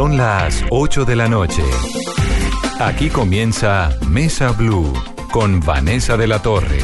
[0.00, 1.62] Son las 8 de la noche.
[2.78, 4.90] Aquí comienza Mesa Blue
[5.30, 6.78] con Vanessa de la Torre.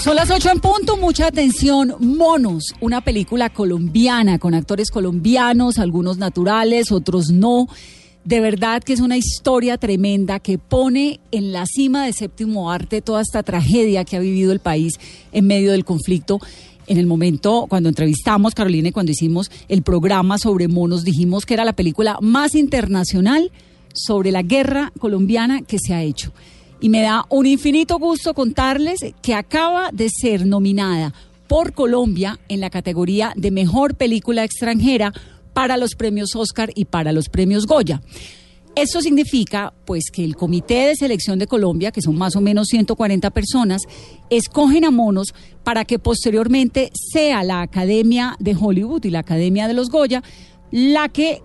[0.00, 1.96] Son las 8 en punto, mucha atención.
[1.98, 7.66] Monos, una película colombiana con actores colombianos, algunos naturales, otros no.
[8.24, 13.02] De verdad que es una historia tremenda que pone en la cima de séptimo arte
[13.02, 14.92] toda esta tragedia que ha vivido el país
[15.32, 16.38] en medio del conflicto.
[16.92, 21.54] En el momento cuando entrevistamos Carolina y cuando hicimos el programa sobre monos, dijimos que
[21.54, 23.50] era la película más internacional
[23.94, 26.34] sobre la guerra colombiana que se ha hecho
[26.82, 31.14] y me da un infinito gusto contarles que acaba de ser nominada
[31.46, 35.14] por Colombia en la categoría de mejor película extranjera
[35.54, 38.02] para los premios Oscar y para los premios Goya.
[38.74, 42.68] Esto significa, pues, que el Comité de Selección de Colombia, que son más o menos
[42.68, 43.82] 140 personas,
[44.30, 49.74] escogen a monos para que posteriormente sea la Academia de Hollywood y la Academia de
[49.74, 50.22] los Goya
[50.70, 51.42] la que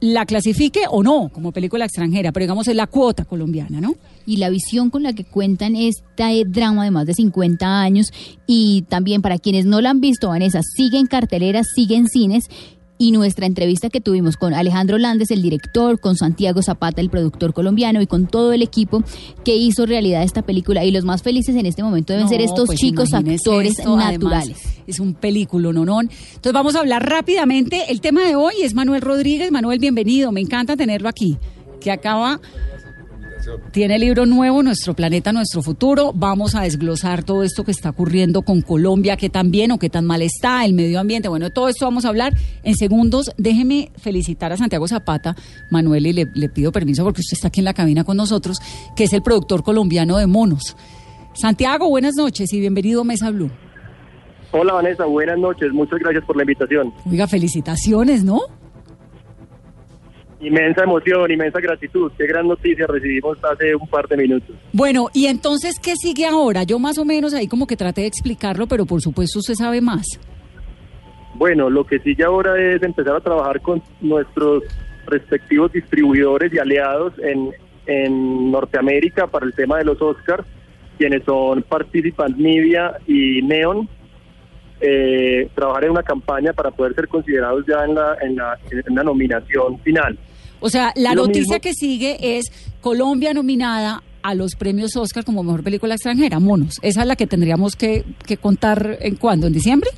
[0.00, 3.96] la clasifique o no como película extranjera, pero digamos es la cuota colombiana, ¿no?
[4.24, 8.06] Y la visión con la que cuentan este drama de más de 50 años
[8.46, 12.48] y también para quienes no la han visto, Vanessa, siguen carteleras, siguen cines
[13.00, 17.54] y nuestra entrevista que tuvimos con Alejandro Landes, el director, con Santiago Zapata, el productor
[17.54, 19.02] colombiano, y con todo el equipo
[19.42, 20.84] que hizo realidad esta película.
[20.84, 24.58] Y los más felices en este momento deben ser estos pues chicos actores naturales.
[24.86, 26.02] es un película, no, no.
[26.02, 27.90] Entonces vamos a hablar rápidamente.
[27.90, 29.50] El tema de hoy es Manuel Rodríguez.
[29.50, 30.30] Manuel, bienvenido.
[30.30, 31.38] Me encanta tenerlo aquí.
[31.80, 32.38] Que acaba
[33.72, 36.12] tiene libro nuevo, Nuestro Planeta, Nuestro Futuro.
[36.14, 39.88] Vamos a desglosar todo esto que está ocurriendo con Colombia, qué tan bien o qué
[39.88, 41.28] tan mal está, el medio ambiente.
[41.28, 43.32] Bueno, de todo esto vamos a hablar en segundos.
[43.36, 45.36] Déjeme felicitar a Santiago Zapata,
[45.70, 48.58] Manuel, y le, le pido permiso porque usted está aquí en la cabina con nosotros,
[48.96, 50.76] que es el productor colombiano de Monos.
[51.34, 53.50] Santiago, buenas noches y bienvenido a Mesa Blue.
[54.52, 56.92] Hola Vanessa, buenas noches, muchas gracias por la invitación.
[57.08, 58.40] Oiga, felicitaciones, ¿no?
[60.40, 62.10] Inmensa emoción, inmensa gratitud.
[62.16, 64.56] Qué gran noticia recibimos hace un par de minutos.
[64.72, 66.62] Bueno, y entonces, ¿qué sigue ahora?
[66.62, 69.82] Yo más o menos ahí como que traté de explicarlo, pero por supuesto usted sabe
[69.82, 70.06] más.
[71.34, 74.62] Bueno, lo que sigue ahora es empezar a trabajar con nuestros
[75.06, 77.50] respectivos distribuidores y aliados en,
[77.86, 80.46] en Norteamérica para el tema de los Oscars,
[80.96, 83.88] quienes son Participant Media y Neon.
[84.82, 88.94] Eh, trabajar en una campaña para poder ser considerados ya en la, en la, en
[88.94, 90.18] la nominación final.
[90.60, 92.46] O sea, la noticia que sigue es
[92.80, 96.78] Colombia nominada a los premios Oscar como mejor película extranjera, monos.
[96.82, 99.90] Esa es la que tendríamos que, que contar en cuándo, en diciembre.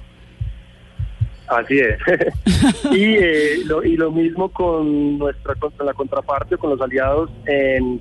[1.49, 1.99] Así es.
[2.93, 8.01] y, eh, lo, y lo mismo con nuestra con la contraparte, con los aliados en,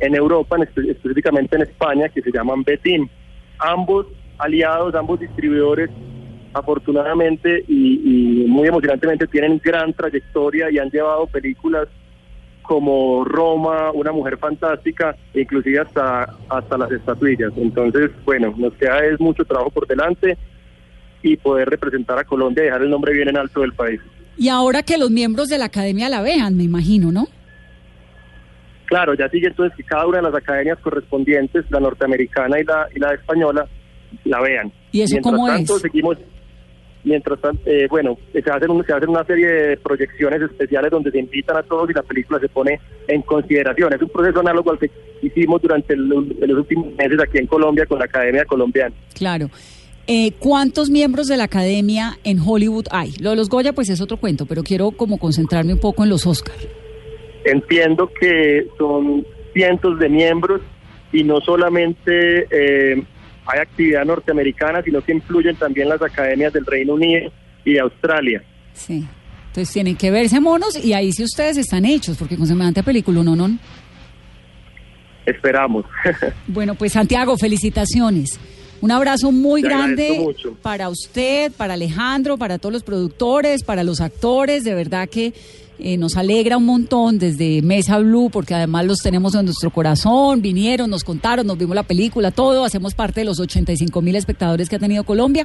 [0.00, 3.08] en Europa, en, específicamente en España, que se llaman Betim.
[3.58, 4.06] Ambos
[4.38, 5.88] aliados, ambos distribuidores,
[6.54, 11.88] afortunadamente y, y, muy emocionantemente tienen gran trayectoria y han llevado películas
[12.62, 17.52] como Roma, Una Mujer Fantástica, inclusive hasta, hasta las estatuillas.
[17.56, 20.38] Entonces, bueno, nos queda es mucho trabajo por delante
[21.22, 24.00] y poder representar a Colombia y dejar el nombre bien en alto del país.
[24.36, 27.26] Y ahora que los miembros de la academia la vean, me imagino, ¿no?
[28.86, 32.88] Claro, ya sigue entonces que cada una de las academias correspondientes, la norteamericana y la,
[32.94, 33.66] y la española,
[34.24, 34.72] la vean.
[34.90, 35.82] ¿Y eso Mientras cómo tanto, es?
[35.82, 36.18] seguimos
[37.04, 41.10] mientras tanto, eh, bueno, se hacen, un, se hacen una serie de proyecciones especiales donde
[41.10, 43.92] se invitan a todos y la película se pone en consideración.
[43.92, 44.90] Es un proceso análogo al que
[45.22, 48.94] hicimos durante el, los últimos meses aquí en Colombia con la Academia Colombiana.
[49.14, 49.50] Claro.
[50.06, 53.12] Eh, ¿Cuántos miembros de la academia en Hollywood hay?
[53.20, 56.10] Lo de los Goya pues es otro cuento, pero quiero como concentrarme un poco en
[56.10, 56.56] los Oscar.
[57.44, 60.60] Entiendo que son cientos de miembros
[61.12, 63.02] y no solamente eh,
[63.46, 67.32] hay actividad norteamericana, sino que influyen también las academias del Reino Unido
[67.64, 68.42] y de Australia.
[68.72, 69.06] Sí.
[69.48, 73.22] Entonces tienen que verse monos y ahí sí ustedes están hechos, porque con semejante película
[73.22, 73.58] no, no.
[75.26, 75.84] Esperamos.
[76.46, 78.40] bueno, pues Santiago, felicitaciones.
[78.80, 84.00] Un abrazo muy Te grande para usted, para Alejandro, para todos los productores, para los
[84.00, 84.64] actores.
[84.64, 85.32] De verdad que
[85.84, 90.40] eh, nos alegra un montón desde Mesa Blue, porque además los tenemos en nuestro corazón.
[90.40, 92.64] Vinieron, nos contaron, nos vimos la película, todo.
[92.64, 95.44] Hacemos parte de los 85 mil espectadores que ha tenido Colombia.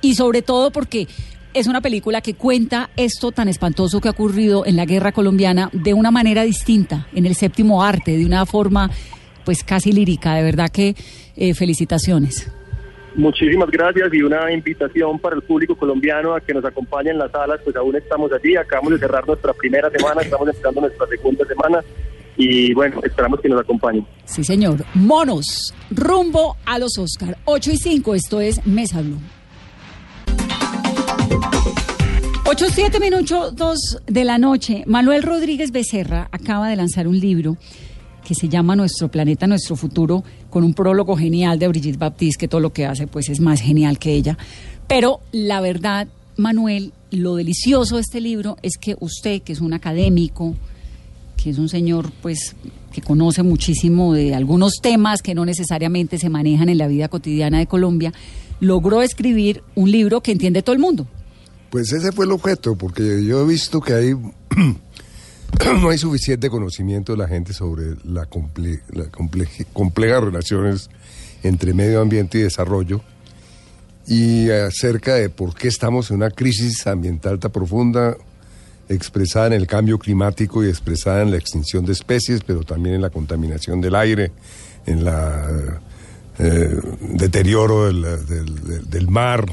[0.00, 1.06] Y sobre todo porque
[1.54, 5.70] es una película que cuenta esto tan espantoso que ha ocurrido en la guerra colombiana
[5.72, 8.90] de una manera distinta, en el séptimo arte, de una forma
[9.44, 10.34] pues casi lírica.
[10.34, 10.96] De verdad que
[11.36, 12.50] eh, felicitaciones.
[13.16, 17.32] Muchísimas gracias y una invitación para el público colombiano a que nos acompañe en las
[17.32, 21.46] salas, pues aún estamos allí, acabamos de cerrar nuestra primera semana, estamos empezando nuestra segunda
[21.46, 21.82] semana
[22.36, 24.06] y bueno, esperamos que nos acompañen.
[24.26, 24.84] Sí, señor.
[24.92, 27.38] Monos, rumbo a los Oscar.
[27.46, 29.18] 8 y 5, esto es Mesa Blue.
[32.44, 34.84] 8, 7 minutos de la noche.
[34.86, 37.56] Manuel Rodríguez Becerra acaba de lanzar un libro
[38.26, 42.48] que se llama Nuestro planeta, nuestro futuro, con un prólogo genial de Brigitte Baptiste, que
[42.48, 44.36] todo lo que hace pues es más genial que ella.
[44.88, 49.74] Pero la verdad, Manuel, lo delicioso de este libro es que usted, que es un
[49.74, 50.56] académico,
[51.36, 52.56] que es un señor pues
[52.92, 57.60] que conoce muchísimo de algunos temas que no necesariamente se manejan en la vida cotidiana
[57.60, 58.12] de Colombia,
[58.58, 61.06] logró escribir un libro que entiende todo el mundo.
[61.70, 64.14] Pues ese fue el objeto, porque yo he visto que hay
[65.80, 69.06] no hay suficiente conocimiento de la gente sobre la, comple la
[69.72, 70.90] complejas relaciones
[71.42, 73.00] entre medio ambiente y desarrollo
[74.06, 78.16] y acerca de por qué estamos en una crisis ambiental tan profunda
[78.88, 83.02] expresada en el cambio climático y expresada en la extinción de especies, pero también en
[83.02, 84.30] la contaminación del aire,
[84.86, 85.80] en la
[86.38, 89.44] eh, deterioro del, del mar,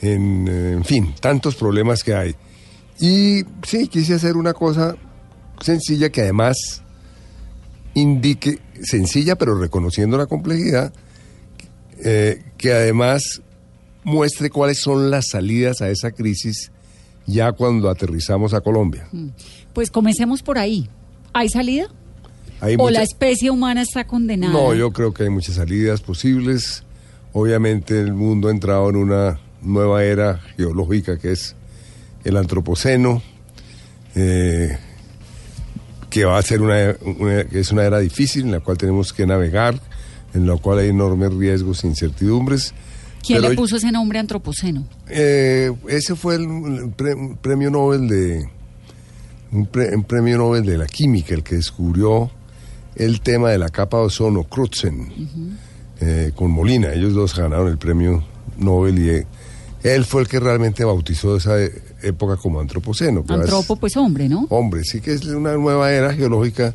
[0.00, 2.34] en, en fin, tantos problemas que hay.
[2.98, 4.96] Y sí, quise hacer una cosa
[5.62, 6.82] sencilla que además
[7.94, 10.92] indique, sencilla pero reconociendo la complejidad,
[12.04, 13.42] eh, que además
[14.04, 16.72] muestre cuáles son las salidas a esa crisis
[17.26, 19.08] ya cuando aterrizamos a Colombia.
[19.12, 19.28] Mm.
[19.72, 20.88] Pues comencemos por ahí.
[21.32, 21.86] ¿Hay salida?
[22.78, 24.52] ¿O la especie humana está condenada?
[24.52, 26.84] No, yo creo que hay muchas salidas posibles.
[27.32, 31.56] Obviamente el mundo ha entrado en una nueva era geológica que es
[32.24, 33.22] el antropoceno,
[34.14, 34.78] eh,
[36.12, 39.80] que va a ser una, es una era difícil en la cual tenemos que navegar,
[40.34, 42.74] en la cual hay enormes riesgos e incertidumbres.
[43.26, 44.86] ¿Quién le puso ese nombre antropoceno?
[45.08, 46.92] Eh, ese fue el,
[47.40, 48.46] premio Nobel de
[49.52, 49.66] un,
[50.06, 52.30] premio Nobel de la química, el que descubrió
[52.94, 55.58] el tema de la capa de ozono, Crutzen,
[55.98, 56.92] eh, con Molina.
[56.92, 58.22] Ellos dos ganaron el premio
[58.58, 61.56] Nobel y él fue el que realmente bautizó esa
[62.02, 63.24] época como antropoceno.
[63.28, 64.46] Antropo, pues hombre, ¿no?
[64.50, 66.74] Hombre, sí que es una nueva era geológica,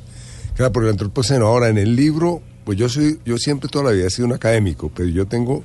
[0.56, 1.47] claro, por el antropoceno.
[1.47, 4.33] Ahora, en el libro, pues yo soy, yo siempre toda la vida he sido un
[4.33, 5.63] académico, pero yo tengo,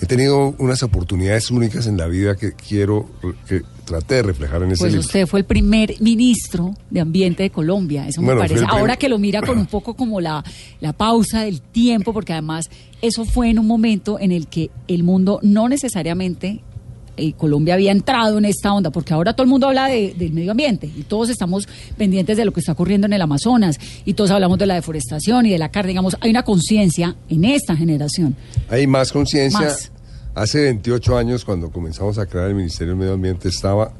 [0.00, 3.08] he tenido unas oportunidades únicas en la vida que quiero,
[3.46, 5.06] que traté de reflejar en ese pues libro.
[5.06, 8.64] usted fue el primer ministro de Ambiente de Colombia, eso me parece.
[8.68, 10.44] Ahora que lo mira con un poco como la,
[10.80, 12.70] la pausa del tiempo, porque además
[13.02, 16.62] eso fue en un momento en el que el mundo no necesariamente
[17.16, 20.52] y Colombia había entrado en esta onda, porque ahora todo el mundo habla del medio
[20.52, 24.30] ambiente y todos estamos pendientes de lo que está ocurriendo en el Amazonas y todos
[24.30, 28.36] hablamos de la deforestación y de la carne, digamos, hay una conciencia en esta generación.
[28.68, 29.70] Hay más conciencia.
[30.34, 33.92] Hace 28 años, cuando comenzamos a crear el Ministerio del Medio Ambiente, estaba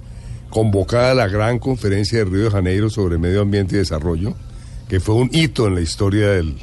[0.48, 4.34] convocada la gran conferencia de Río de Janeiro sobre medio ambiente y desarrollo,
[4.88, 6.56] que fue un hito en la historia del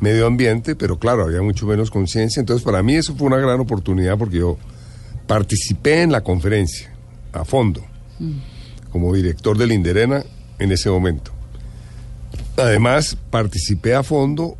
[0.00, 2.40] medio ambiente, pero claro, había mucho menos conciencia.
[2.40, 4.58] Entonces, para mí eso fue una gran oportunidad porque yo
[5.30, 6.90] Participé en la conferencia
[7.32, 7.86] a fondo
[8.90, 10.24] como director del Inderena
[10.58, 11.30] en ese momento.
[12.56, 14.56] Además, participé a fondo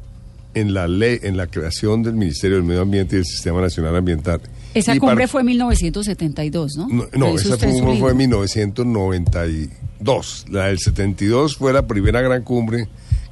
[0.54, 3.96] en la ley, en la creación del Ministerio del Medio Ambiente y del Sistema Nacional
[3.96, 4.42] Ambiental.
[4.72, 6.86] Esa cumbre fue en 1972, ¿no?
[6.88, 10.46] No, no esa cumbre fue en 1992.
[10.50, 12.86] La del 72 fue la primera gran cumbre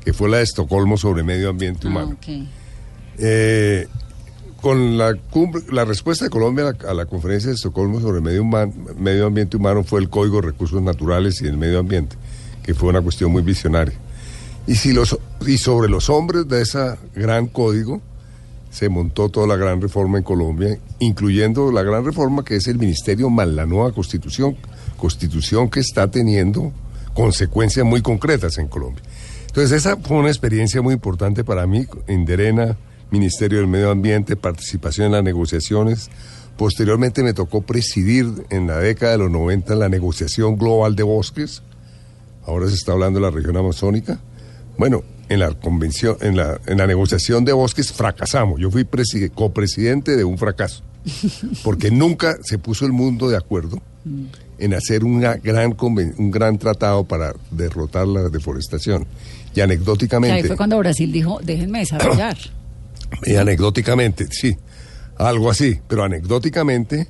[0.04, 2.16] que fue la de Estocolmo sobre medio ambiente ah, humano.
[3.18, 3.86] eh,
[4.60, 5.14] con la,
[5.84, 10.08] respuesta de Colombia a la, conferencia de Estocolmo sobre medio, medio ambiente humano fue el
[10.08, 12.16] Código de Recursos Naturales y el Medio Ambiente,
[12.62, 13.94] que fue una cuestión muy visionaria.
[14.66, 18.02] Y, si los, y sobre los hombres de ese gran código
[18.70, 22.78] se montó toda la gran reforma en Colombia, incluyendo la gran reforma que es el
[22.78, 24.56] Ministerio más la nueva Constitución,
[24.96, 26.72] Constitución que está teniendo
[27.14, 29.02] consecuencias muy concretas en Colombia.
[29.46, 32.76] Entonces esa fue una experiencia muy importante para mí, en Derena,
[33.10, 36.10] Ministerio del Medio Ambiente, participación en las negociaciones.
[36.56, 41.62] Posteriormente me tocó presidir en la década de los 90 la negociación global de bosques.
[42.44, 44.18] Ahora se está hablando de la región amazónica.
[44.76, 48.60] Bueno, en la convención, en la, en la negociación de bosques fracasamos.
[48.60, 48.86] Yo fui
[49.34, 50.82] copresidente de un fracaso.
[51.64, 53.80] Porque nunca se puso el mundo de acuerdo
[54.58, 59.06] en hacer una gran un gran tratado para derrotar la deforestación.
[59.54, 60.36] Y anecdóticamente.
[60.36, 62.36] ahí fue cuando Brasil dijo, déjenme desarrollar.
[63.24, 64.56] Y anecdóticamente, sí,
[65.16, 67.08] algo así, pero anecdóticamente,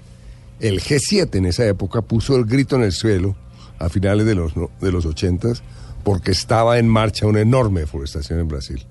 [0.60, 3.36] el G7 en esa época puso el grito en el suelo
[3.78, 5.52] a finales de los, de los 80
[6.02, 8.84] porque estaba en marcha una enorme deforestación en Brasil.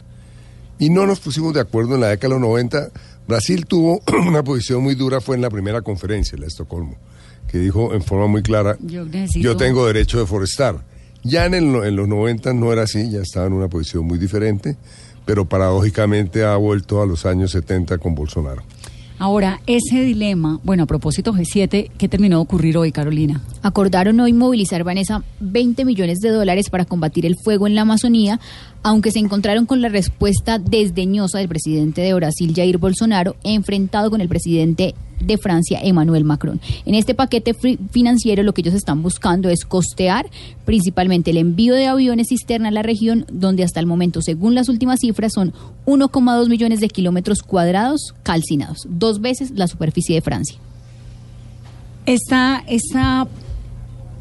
[0.80, 2.92] Y no nos pusimos de acuerdo en la década de los 90.
[3.28, 6.96] Brasil tuvo una posición muy dura, fue en la primera conferencia, la de Estocolmo,
[7.48, 10.86] que dijo en forma muy clara, yo, tengo derecho a deforestar.
[11.24, 14.78] Ya en, en los 90 no era así, ya estaba en una posición muy diferente
[15.28, 18.64] pero paradójicamente ha vuelto a los años 70 con Bolsonaro.
[19.20, 23.42] Ahora, ese dilema, bueno, a propósito G7, ¿qué terminó de ocurrir hoy, Carolina?
[23.62, 28.40] Acordaron hoy movilizar, Vanessa, 20 millones de dólares para combatir el fuego en la Amazonía,
[28.84, 34.22] aunque se encontraron con la respuesta desdeñosa del presidente de Brasil, Jair Bolsonaro, enfrentado con
[34.22, 36.60] el presidente de Francia, Emmanuel Macron.
[36.86, 37.56] En este paquete
[37.92, 40.30] financiero lo que ellos están buscando es costear
[40.66, 44.70] principalmente el envío de aviones cisterna a la región, donde hasta el momento, según las
[44.70, 45.54] últimas cifras, son
[45.86, 50.58] 1,2 millones de kilómetros cuadrados calcinados, dos veces la superficie de Francia.
[52.06, 53.28] Esta, esta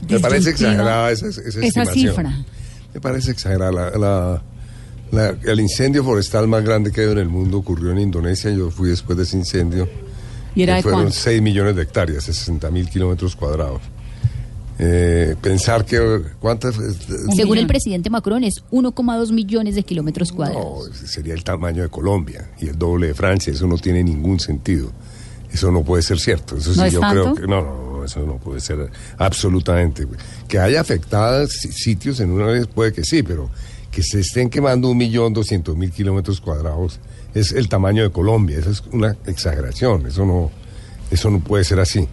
[0.09, 2.45] me parece exagerada esa, esa, cifra.
[2.95, 4.43] Me parece exagerada.
[5.45, 8.51] el incendio forestal más grande que hay en el mundo ocurrió en Indonesia.
[8.51, 9.89] Yo fui después de ese incendio
[10.57, 13.83] ¿Y era fueron 6 millones de hectáreas, 60 mil kilómetros cuadrados.
[14.79, 16.75] Eh, pensar que cuántas
[17.35, 20.91] según el presidente Macron es 1,2 millones de kilómetros cuadrados.
[20.91, 23.53] no, sería el tamaño de Colombia y el doble de Francia.
[23.53, 24.91] Eso no tiene ningún sentido.
[25.53, 26.57] Eso no puede ser cierto.
[26.57, 30.07] Eso sí yo creo que no, no eso no puede ser absolutamente.
[30.49, 33.51] Que haya afectados sitios en una vez puede que sí pero
[33.91, 36.99] que se estén quemando un millón doscientos mil kilómetros cuadrados
[37.37, 38.59] es el tamaño de Colombia.
[38.59, 40.07] Esa es una exageración.
[40.07, 40.51] Eso no,
[41.11, 42.09] eso no puede ser así.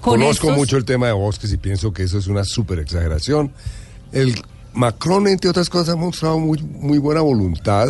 [0.00, 3.52] Conozco mucho el tema de bosques y pienso que eso es una súper exageración.
[4.10, 4.34] El
[4.72, 7.88] Macron, entre otras cosas, ha mostrado muy, muy buena voluntad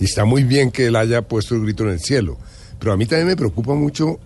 [0.00, 2.38] y está muy bien que él haya puesto el grito en el cielo.
[2.78, 4.18] Pero a mí también me preocupa mucho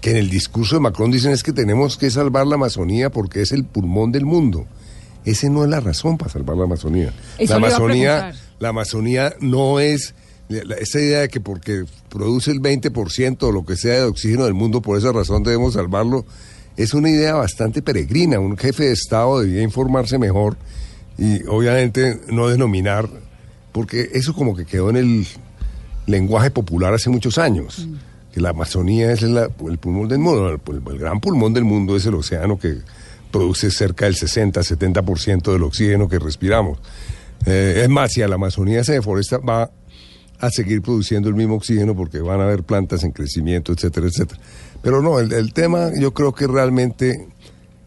[0.00, 3.42] que en el discurso de Macron dicen es que tenemos que salvar la Amazonía porque
[3.42, 4.66] es el pulmón del mundo.
[5.24, 7.12] Ese no es la razón para salvar la Amazonía.
[7.38, 10.14] la Amazonía, la Amazonía no es
[10.48, 14.54] esa idea de que porque produce el 20% o lo que sea de oxígeno del
[14.54, 16.24] mundo, por esa razón debemos salvarlo,
[16.76, 18.38] es una idea bastante peregrina.
[18.38, 20.56] Un jefe de Estado debía informarse mejor
[21.18, 23.08] y obviamente no denominar,
[23.72, 25.26] porque eso como que quedó en el
[26.06, 27.94] lenguaje popular hace muchos años, mm.
[28.32, 29.50] que la Amazonía es el
[29.80, 32.76] pulmón del mundo, el, gran pulmón del mundo es el océano que
[33.30, 36.78] produce cerca del 60-70% del oxígeno que respiramos.
[37.44, 39.70] Eh, es más, si a la Amazonía se deforesta, va
[40.38, 44.40] a seguir produciendo el mismo oxígeno porque van a haber plantas en crecimiento, etcétera, etcétera.
[44.82, 47.28] Pero no, el, tema yo creo que realmente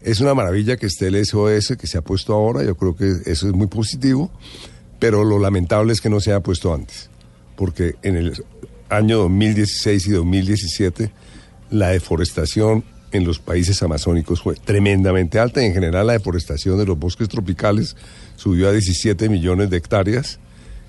[0.02, 3.10] es una maravilla que esté el SOS que se ha puesto ahora, yo creo que
[3.26, 4.30] eso es muy positivo,
[4.98, 7.08] pero lo lamentable es que no se haya puesto antes,
[7.56, 8.44] porque en el
[8.88, 11.12] año 2016 y 2017
[11.70, 16.86] la deforestación en los países amazónicos fue tremendamente alta y en general la deforestación de
[16.86, 17.96] los bosques tropicales
[18.36, 20.38] subió a 17 millones de hectáreas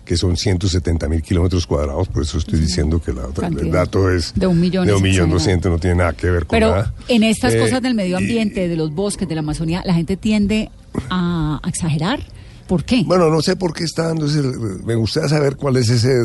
[0.05, 4.48] que son 170 mil kilómetros cuadrados, por eso estoy diciendo que el dato es de
[4.48, 6.93] un millón, de un millón doscientos, no tiene nada que ver con Pero nada.
[7.08, 10.17] en estas eh, cosas del medio ambiente, de los bosques, de la Amazonía, la gente
[10.17, 10.70] tiende
[11.10, 12.20] a, exagerar.
[12.67, 13.03] ¿Por qué?
[13.05, 16.15] Bueno, no sé por qué está dando ese, me gustaría saber cuál es ese,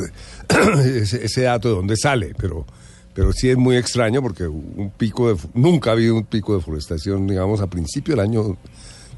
[1.25, 2.67] ese, dato de dónde sale, pero
[3.15, 6.59] pero sí es muy extraño porque un pico de nunca ha habido un pico de
[6.59, 8.57] deforestación, digamos, a principio del año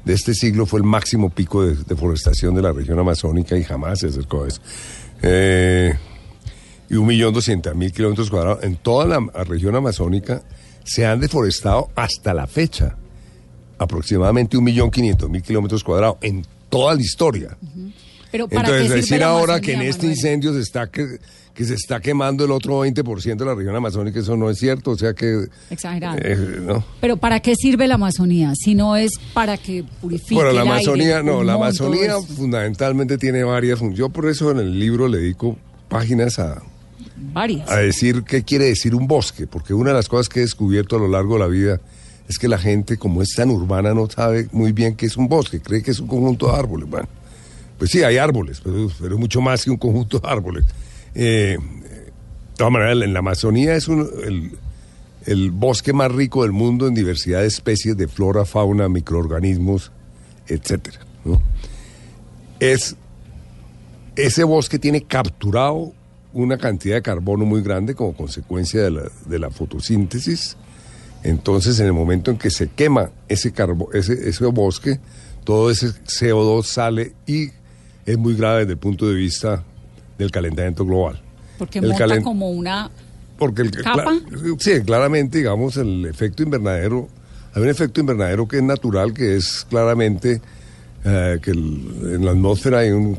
[0.05, 3.99] de este siglo fue el máximo pico de deforestación de la región amazónica y jamás
[3.99, 4.61] se acercó a eso.
[5.21, 5.93] Eh,
[6.89, 10.41] y un millón doscientos mil kilómetros cuadrados en toda la región amazónica
[10.83, 12.95] se han deforestado hasta la fecha
[13.77, 17.57] aproximadamente un millón quinientos mil kilómetros cuadrados en toda la historia.
[18.31, 20.89] Pero Entonces, decir ahora que en este incendio se está
[21.59, 24.91] que, se está quemando el otro 20% de la región amazónica, eso no es cierto,
[24.91, 25.47] o sea que...
[25.69, 26.17] Exagerado.
[26.21, 28.53] Eh, Pero ¿para qué sirve la Amazonía?
[28.55, 33.79] Si no es para que purifique Bueno, la Amazonía, no, la Amazonía fundamentalmente tiene varias
[33.79, 33.99] funciones.
[33.99, 35.57] Yo por eso en el libro le dedico
[35.89, 36.61] páginas a...
[37.33, 37.69] Varias.
[37.69, 40.95] A decir qué quiere decir un bosque, porque una de las cosas que he descubierto
[40.95, 41.81] a lo largo de la vida
[42.29, 45.27] es que la gente, como es tan urbana, no sabe muy bien qué es un
[45.27, 46.87] bosque, cree que es un conjunto de árboles.
[46.87, 47.09] Bueno,
[47.79, 50.65] pues sí, hay árboles, pero, es mucho más que un conjunto de árboles.
[51.15, 56.93] Eh, de todas maneras, en la Amazonía es el, bosque más rico del mundo en
[56.93, 59.91] diversidad de especies de flora, fauna, microorganismos,
[60.47, 60.99] etcétera.
[62.59, 62.95] Es,
[64.15, 65.93] ese bosque tiene capturado
[66.33, 70.57] una cantidad de carbono muy grande como consecuencia de la, de la fotosíntesis.
[71.23, 74.99] Entonces, en el momento en que se quema ese, carbo, ese, ese bosque,
[75.43, 77.49] todo ese CO2 sale y
[78.05, 79.63] es muy grave desde el punto de vista
[80.19, 81.19] del calentamiento global.
[81.57, 82.91] Porque monta como una
[83.39, 84.19] porque el, capa.
[84.59, 87.07] sí, claramente, digamos, el efecto invernadero,
[87.53, 90.41] hay un efecto invernadero que es natural, que es claramente
[91.05, 93.17] eh, que en la atmósfera hay un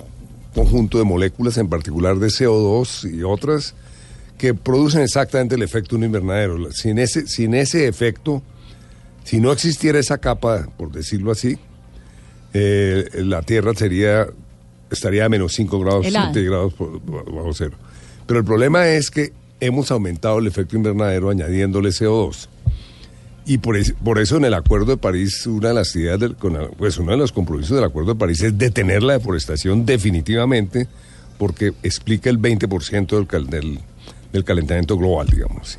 [0.55, 3.75] conjunto de moléculas, en particular de CO2 y otras,
[4.37, 6.71] que producen exactamente el efecto de un invernadero.
[6.73, 8.43] Sin ese, sin ese efecto,
[9.25, 11.59] si no existiera esa capa, por decirlo así,
[12.53, 14.27] eh, la Tierra sería
[14.91, 17.77] estaría a menos 5 grados centígrados bajo cero.
[18.27, 22.49] Pero el problema es que hemos aumentado el efecto invernadero añadiéndole CO2.
[23.47, 26.37] Y por, por eso en el Acuerdo de París, una de las ideas, del,
[26.77, 30.87] pues uno de los compromisos del Acuerdo de París es detener la deforestación definitivamente,
[31.39, 33.81] porque explica el 20% del, del,
[34.33, 35.79] del, calentamiento global, digamos.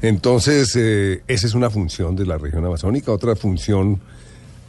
[0.00, 3.12] Entonces, eh, esa es una función de la región amazónica.
[3.12, 4.00] Otra función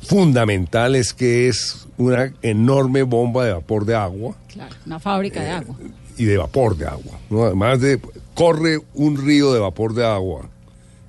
[0.05, 4.35] fundamental es que es una enorme bomba de vapor de agua.
[4.51, 5.75] Claro, una fábrica de eh, agua.
[6.17, 7.19] Y de vapor de agua.
[7.29, 7.43] ¿no?
[7.45, 7.99] Además de,
[8.33, 10.49] corre un río de vapor de agua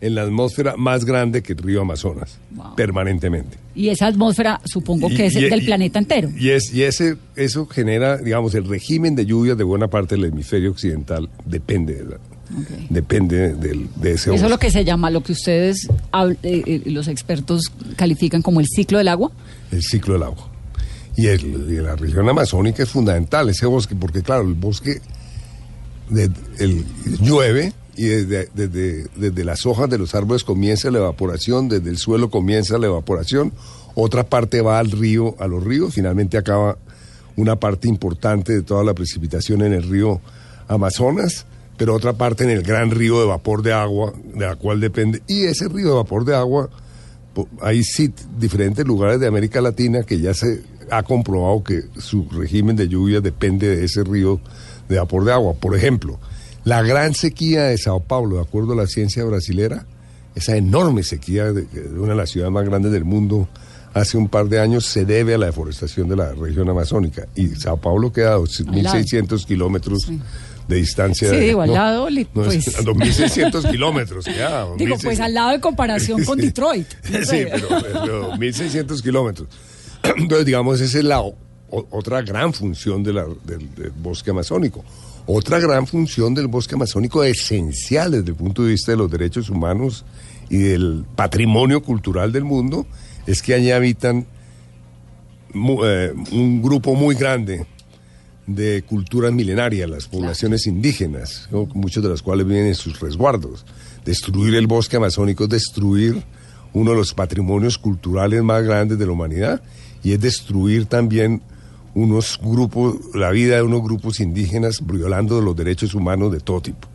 [0.00, 2.38] en la atmósfera más grande que el río Amazonas,
[2.76, 3.56] permanentemente.
[3.74, 6.30] Y esa atmósfera supongo que es del planeta entero.
[6.36, 10.26] Y, es, y ese, eso genera, digamos, el régimen de lluvias de buena parte del
[10.26, 12.18] hemisferio occidental depende de,
[12.90, 16.82] depende del, de ese ¿Eso es lo que se llama, lo que ustedes, eh, eh,
[16.86, 19.32] los expertos, califican como el ciclo del agua?
[19.70, 20.50] El ciclo del agua.
[21.16, 25.00] Y, el, la región amazónica es fundamental, ese bosque, porque claro, el bosque
[26.58, 26.84] el,
[27.20, 28.48] llueve y desde,
[29.14, 33.52] desde, las hojas de los árboles comienza la evaporación, desde el suelo comienza la evaporación,
[33.94, 36.76] otra parte va al río, a los ríos, finalmente acaba
[37.36, 40.20] una parte importante de toda la precipitación en el río
[40.66, 44.80] Amazonas, pero otra parte en el gran río de vapor de agua, de la cual
[44.80, 46.70] depende, y ese río de vapor de agua,
[47.60, 52.76] hay sí, diferentes lugares de América Latina que ya se ha comprobado que su régimen
[52.76, 54.40] de lluvia depende de ese río
[54.88, 55.54] de vapor de agua.
[55.54, 56.18] Por ejemplo,
[56.64, 59.86] la gran sequía de Sao Paulo, de acuerdo a la ciencia brasilera,
[60.34, 61.66] esa enorme sequía de,
[61.96, 63.48] una de las ciudades más grandes del mundo
[63.92, 67.26] hace un par de años se debe a la deforestación de la región amazónica.
[67.36, 70.10] Y Sao Paulo queda a 2.600 kilómetros
[70.68, 71.28] de distancia.
[71.28, 72.66] Sí, digo, al lado, pues...
[72.84, 74.24] 2.600 kilómetros,
[74.78, 76.86] Digo, pues al lado de comparación con Detroit.
[77.02, 79.48] sí, pero, 1.600 kilómetros.
[80.16, 81.22] Entonces, digamos, ese es la
[81.70, 83.20] otra gran función del,
[83.96, 84.84] bosque amazónico.
[85.26, 89.48] Otra gran función del bosque amazónico esencial desde el punto de vista de los derechos
[89.48, 90.04] humanos
[90.50, 92.86] y del patrimonio cultural del mundo
[93.26, 94.26] es que allí habitan
[95.54, 97.66] eh, un grupo muy grande
[98.46, 103.64] de culturas milenarias, las poblaciones indígenas, muchos de las cuales viven en sus resguardos.
[104.04, 106.22] Destruir el bosque amazónico es destruir
[106.72, 109.62] uno de los patrimonios culturales más grandes de la humanidad
[110.02, 111.40] y es destruir también
[111.94, 116.88] unos grupos, la vida de unos grupos indígenas violando los derechos humanos de todo tipo.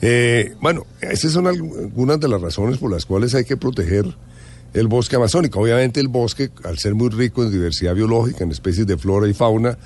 [0.00, 4.14] Eh, bueno, esas son algunas de las razones por las cuales hay que proteger
[4.74, 5.60] el bosque amazónico.
[5.60, 9.32] Obviamente el bosque, al ser muy rico en diversidad biológica, en especies de flora y
[9.32, 9.78] fauna,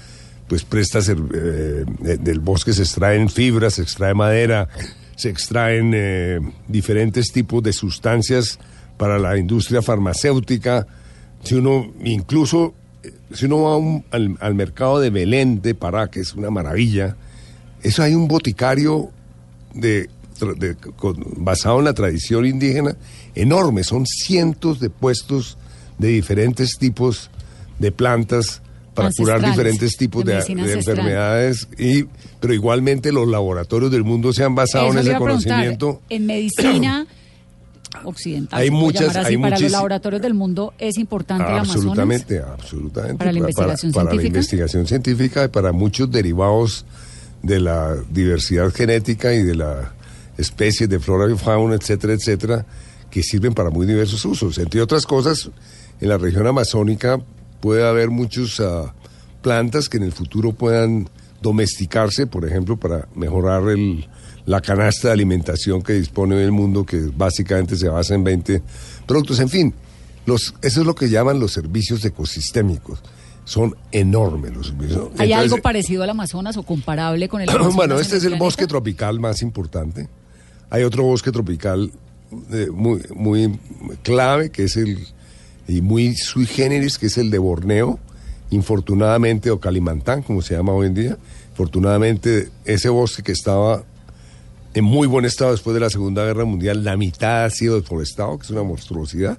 [0.51, 1.85] pues presta ser, eh,
[2.19, 4.69] del bosque se extraen fibras, se extrae madera,
[5.15, 8.59] se extraen eh, diferentes tipos de sustancias
[8.97, 10.89] para la industria farmacéutica.
[11.45, 12.75] Si uno incluso
[13.33, 17.17] si uno va al, mercado de Belén de Pará, que es una maravilla,
[17.81, 19.13] eso hay un boticario
[19.73, 20.11] de,
[21.37, 22.97] basado en la tradición indígena
[23.37, 25.59] enorme, son cientos de puestos
[25.97, 27.31] de diferentes tipos
[27.79, 28.63] de plantas
[29.03, 32.05] para curar diferentes tipos de, enfermedades y
[32.41, 37.07] pero igualmente los laboratorios del mundo se han basado en ese conocimiento en medicina
[38.05, 38.61] occidental.
[38.61, 42.65] Hay muchas, hay para los laboratorios del mundo es importante absolutamente, el Amazonas.
[42.65, 44.05] Absolutamente, Para la investigación científica.
[44.05, 46.85] Para la investigación científica y para muchos derivados
[47.43, 49.93] de la diversidad genética y de la
[50.41, 52.67] especies de flora y fauna, etcétera, etcétera,
[53.11, 54.59] que sirven para muy diversos usos.
[54.59, 55.51] Entre otras cosas,
[56.01, 57.21] en la región amazónica
[57.61, 58.95] puede haber muchas ah,
[59.43, 61.09] plantas que en el futuro puedan
[61.43, 64.09] domesticarse, por ejemplo, para mejorar el,
[64.47, 68.63] la canasta de alimentación que dispone el mundo, que básicamente se basa en 20
[69.07, 69.41] productos.
[69.41, 69.75] En fin,
[70.27, 73.01] los, eso es lo que llaman los servicios ecosistémicos.
[73.45, 75.09] Son enormes los servicios.
[75.19, 77.75] ¿Hay algo parecido al Amazonas o comparable con el Amazonas?
[77.75, 80.09] bueno, este es el bosque tropical más importante.
[80.69, 81.91] Hay otro bosque tropical
[82.53, 83.59] eh, muy, muy
[84.03, 84.99] clave, que es el,
[85.71, 87.99] y muy sui generis, que es el de Borneo,
[88.51, 91.19] infortunadamente, o Calimantán, como se llama hoy en día.
[91.53, 93.85] Afortunadamente, ese bosque que estaba
[94.75, 96.85] en muy buen estado después de la Segunda Guerra Mundial.
[96.85, 99.39] La mitad ha sido deforestado, que es una monstruosidad.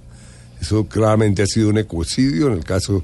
[0.62, 3.04] Eso claramente ha sido un ecocidio en el caso.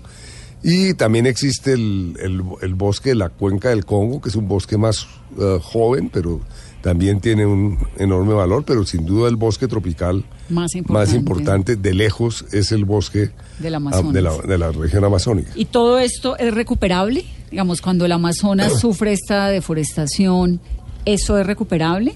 [0.63, 2.16] Y también existe el,
[2.62, 5.08] el, bosque de la cuenca del Congo, que es un bosque más
[5.40, 6.42] eh, joven, pero
[6.82, 12.46] también tiene un enorme valor, pero sin duda el bosque tropical más importante, de lejos
[12.52, 15.52] es el bosque de la, de la, región amazónica.
[15.56, 17.26] ¿Y todo esto es recuperable?
[17.52, 20.62] Digamos, cuando el Amazonas sufre esta deforestación,
[21.08, 22.13] ¿Eso es recuperable?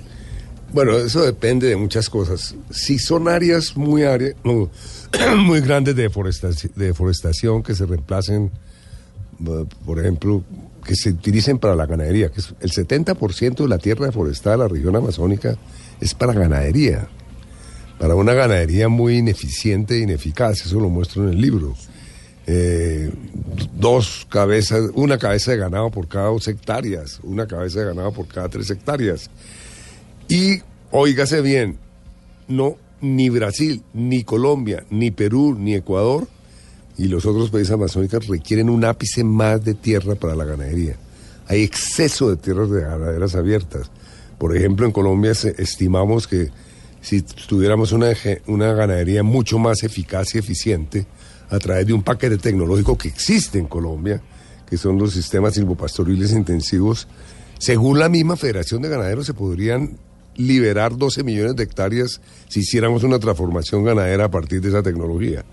[0.74, 2.56] Bueno, eso depende de muchas cosas.
[2.72, 4.04] Si son áreas muy,
[5.38, 8.52] muy grandes de deforestación, de deforestación que se reemplacen,
[9.86, 10.44] por ejemplo,
[10.92, 14.64] que se utilicen para la ganadería, que es el 70% de la tierra deforestada de
[14.64, 15.56] la región amazónica
[16.02, 17.08] es para ganadería,
[17.98, 21.76] para una ganadería muy ineficiente e ineficaz, eso lo muestro en el libro.
[22.46, 23.10] Eh,
[23.78, 28.28] dos cabezas, una cabeza de ganado por cada dos hectáreas, una cabeza de ganado por
[28.28, 29.30] cada tres hectáreas.
[30.28, 30.60] Y,
[30.92, 31.78] óigase bien,
[32.50, 36.28] no, ni Brasil, ni Colombia, ni Perú, ni Ecuador
[37.02, 40.98] y los otros países amazónicos requieren un ápice más de tierra para la ganadería.
[41.48, 43.90] Hay exceso de tierras de ganaderas abiertas.
[44.38, 46.52] Por ejemplo, en Colombia estimamos que
[47.02, 48.12] si tuviéramos una,
[48.46, 51.08] una ganadería mucho más eficaz y eficiente
[51.50, 54.22] a través de un paquete tecnológico que existe en Colombia,
[54.70, 57.08] que son los sistemas silvopastoriles intensivos,
[57.58, 59.98] según la misma Federación de Ganaderos se podrían
[60.36, 65.44] liberar 12 millones de hectáreas si hiciéramos una transformación ganadera a partir de esa tecnología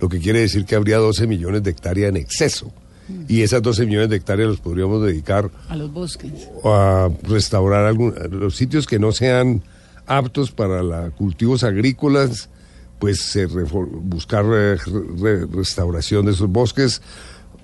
[0.00, 2.72] lo que quiere decir que habría 12 millones de hectáreas en exceso.
[3.26, 6.30] Y esas 12 millones de hectáreas los podríamos dedicar a los bosques.
[6.62, 9.62] A restaurar algunos, los sitios que no sean
[10.06, 12.50] aptos para cultivos agrícolas,
[12.98, 13.38] pues
[14.02, 17.00] buscar restauración de esos bosques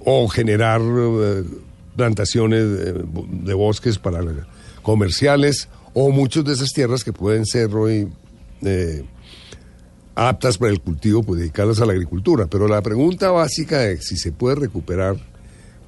[0.04, 1.44] o generar eh,
[1.96, 2.64] plantaciones
[3.44, 4.20] de, bosques para
[4.82, 8.08] comerciales o muchas de esas tierras que pueden ser hoy
[8.62, 9.04] eh,
[10.14, 12.46] aptas para el cultivo, pues dedicarlas a la agricultura.
[12.46, 15.16] Pero la pregunta básica es si se puede recuperar,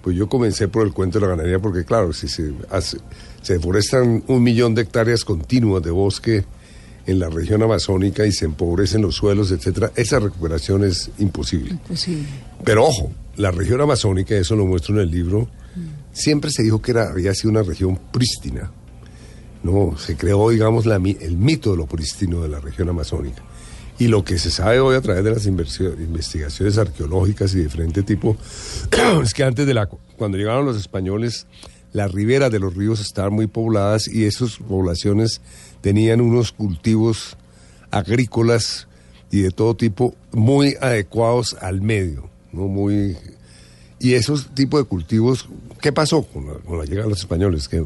[0.03, 2.53] pues yo comencé por el cuento de la ganadería, porque claro, si se,
[3.43, 6.45] se deforestan un millón de hectáreas continuas de bosque
[7.07, 11.71] en la región amazónica y se empobrecen los suelos, etcétera, esa recuperación es imposible.
[11.71, 12.27] Imposible.
[12.65, 15.49] Pero ojo, la región amazónica, eso lo muestro en el libro,
[16.13, 18.73] siempre se dijo que era, había sido una región prístina.
[19.63, 23.43] No, se creó, digamos, la, el mito de lo prístino de la región amazónica.
[23.99, 28.03] Y lo que se sabe hoy a través de las investigaciones arqueológicas y de diferente
[28.03, 28.37] tipo
[29.23, 31.47] es que antes de la cuando llegaron los españoles
[31.93, 35.41] las riberas de los ríos estaban muy pobladas y esas poblaciones
[35.81, 37.39] tenían unos cultivos
[37.91, 38.87] agrícolas
[39.31, 43.17] y de todo tipo muy adecuados al medio, no muy
[43.99, 45.49] y esos tipos de cultivos,
[45.81, 47.67] ¿qué pasó con la, llegada de los españoles?
[47.67, 47.83] Que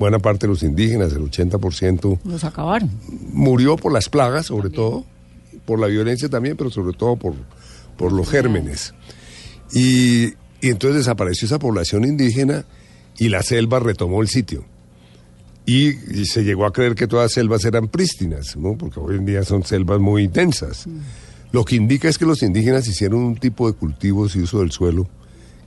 [0.00, 2.18] buena parte de los indígenas, el 80%...
[2.24, 2.90] Los acabaron.
[3.32, 5.04] Murió por las plagas, sobre todo
[5.64, 7.34] por la violencia también, pero sobre todo por,
[7.96, 8.94] por los gérmenes.
[9.72, 12.64] Y, y entonces desapareció esa población indígena
[13.18, 14.64] y la selva retomó el sitio.
[15.66, 15.92] Y,
[16.26, 18.76] se llegó a creer que todas las selvas eran prístinas, ¿no?
[18.76, 20.86] porque hoy en día son selvas muy intensas.
[20.86, 20.98] Mm.
[21.52, 24.72] Lo que indica es que los indígenas hicieron un tipo de cultivos y uso del
[24.72, 25.08] suelo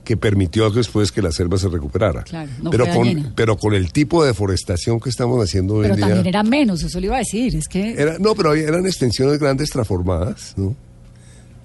[0.08, 2.24] que permitió después que la selva se recuperara.
[2.70, 6.06] pero, con, pero con el tipo de deforestación que estamos haciendo hoy en día...
[6.06, 8.16] Pero también era menos, eso le iba a decir, es que...
[8.18, 10.74] no, pero eran extensiones grandes transformadas, ¿no?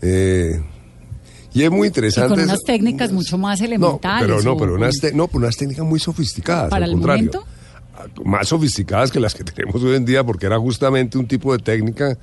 [0.02, 0.62] Eh,
[1.54, 2.36] y es muy interesante...
[2.36, 4.28] con unas técnicas mucho más elementales.
[4.28, 7.32] No, pero no, pero unas, no, unas técnicas muy sofisticadas, ¿Para al el contrario.
[7.32, 8.26] Momento?
[8.26, 11.64] Más sofisticadas que las que tenemos hoy en día, porque era justamente un tipo de
[11.64, 12.18] técnica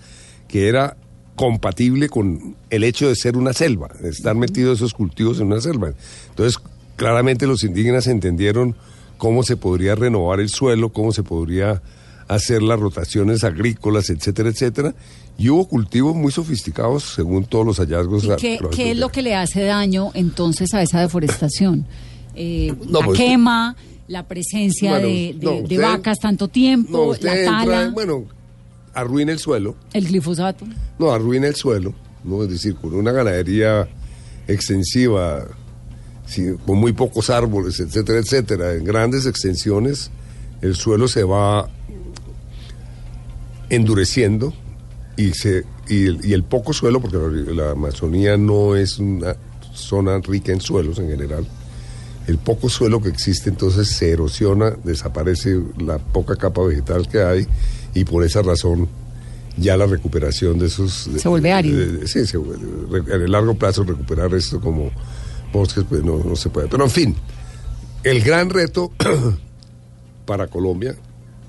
[0.46, 0.98] que era
[1.40, 5.62] compatible con el hecho de ser una selva, de estar metidos esos cultivos en una
[5.62, 5.90] selva.
[6.28, 6.62] Entonces,
[6.96, 8.76] claramente los indígenas entendieron
[9.16, 11.80] cómo se podría renovar el suelo, cómo se podría
[12.28, 14.94] hacer las rotaciones agrícolas, etcétera, etcétera.
[15.38, 18.28] Y hubo cultivos muy sofisticados según todos los hallazgos.
[18.38, 21.86] qué, es lo que le hace daño entonces a esa deforestación?
[22.34, 23.76] Eh, la pues, quema,
[24.08, 25.34] la presencia de,
[25.80, 27.90] vacas tanto tiempo, la tala.
[27.94, 28.26] bueno,
[28.94, 29.76] arruina el suelo.
[29.92, 30.66] ¿El glifosato?
[30.98, 31.94] No, arruina el suelo.
[32.24, 32.42] ¿no?
[32.42, 33.88] Es decir, con una ganadería
[34.48, 35.46] extensiva,
[36.66, 40.10] con muy pocos árboles, etcétera, etcétera, en grandes extensiones,
[40.60, 41.68] el suelo se va
[43.68, 44.52] endureciendo
[45.16, 47.16] y, se, y, el, poco suelo, porque
[47.52, 49.36] la Amazonía no es una
[49.72, 51.46] zona rica en suelos en general,
[52.26, 57.46] el poco suelo que existe entonces se erosiona, desaparece la poca capa vegetal que hay
[57.94, 58.88] y por esa razón
[59.56, 61.10] ya la recuperación de esos...
[61.16, 62.06] Se vuelve árido.
[62.06, 64.90] sí, en el largo plazo recuperar esto como
[65.52, 66.68] bosques pues no, no se puede.
[66.68, 67.16] Pero en fin,
[68.02, 68.92] el gran reto
[70.24, 70.96] para Colombia,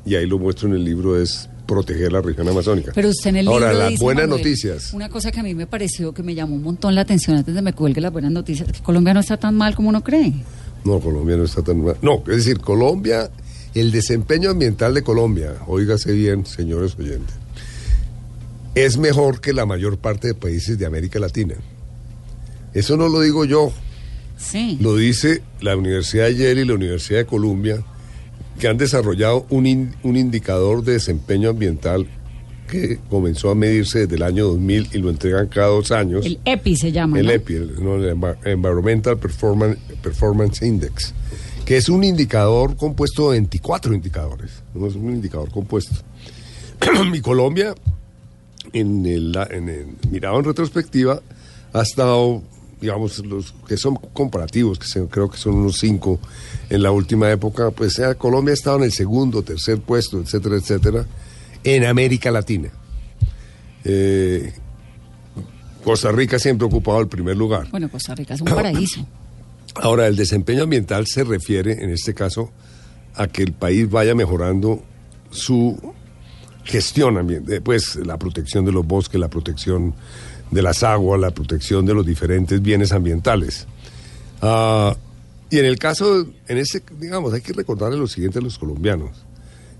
[0.05, 2.91] y ahí lo muestro en el libro, es proteger la región amazónica.
[2.93, 4.93] Pero usted en el Ahora, libro las buenas noticias.
[4.93, 7.55] Una cosa que a mí me pareció que me llamó un montón la atención antes
[7.55, 10.33] de me cuelgue las buenas noticias, que Colombia no está tan mal como uno cree.
[10.83, 11.95] No, Colombia no está tan mal.
[12.01, 13.29] No, es decir, Colombia
[13.73, 17.35] el desempeño ambiental de Colombia, óigase bien, señores oyentes,
[18.75, 21.55] es mejor que la mayor parte de países de América Latina.
[22.73, 23.71] Eso no lo digo yo.
[24.37, 24.77] Sí.
[24.81, 27.83] Lo dice la Universidad de Yale y la Universidad de Columbia,
[28.59, 32.07] que han desarrollado un, un indicador de desempeño ambiental
[32.69, 36.25] que comenzó a medirse desde el año 2000 y lo entregan cada dos años.
[36.25, 37.19] El EPI se llama.
[37.19, 37.71] El EPI, el,
[38.45, 41.13] Environmental Performance, Performance Index
[41.71, 45.95] que es un indicador compuesto de 24 indicadores, no es un indicador compuesto.
[47.09, 47.73] Mi Colombia,
[48.73, 51.21] en el, en el, mirado en retrospectiva,
[51.71, 52.41] ha estado,
[52.81, 56.19] digamos, los que son comparativos, que creo que son unos cinco
[56.69, 60.57] en la última época, pues sea, Colombia ha estado en el segundo, tercer puesto, etcétera,
[60.57, 61.05] etcétera,
[61.63, 62.69] en América Latina.
[63.85, 64.51] Eh,
[65.85, 67.69] Costa Rica siempre ha ocupado el primer lugar.
[67.71, 69.07] Bueno, Costa Rica es un paraíso.
[69.75, 72.51] Ahora, el desempeño ambiental se refiere, en este caso,
[73.15, 74.83] a que el país vaya mejorando
[75.31, 75.77] su
[76.63, 79.93] gestión ambiental, pues la protección de los bosques, la protección
[80.51, 83.67] de las aguas, la protección de los diferentes bienes ambientales.
[84.41, 84.95] Ah,
[85.49, 89.25] y en el caso, en ese, digamos, hay que recordarle lo siguiente a los colombianos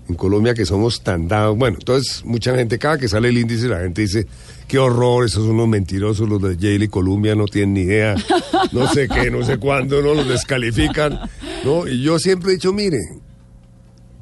[0.08, 1.56] en Colombia que somos tan dados.
[1.56, 4.26] Bueno, entonces mucha gente, cada que sale el índice, la gente dice,
[4.72, 8.14] qué horror, esos son unos mentirosos, los de Yale y Colombia no tienen ni idea,
[8.72, 11.20] no sé qué, no sé cuándo, no los descalifican.
[11.62, 11.86] ¿no?
[11.86, 12.96] Y yo siempre he dicho, mire,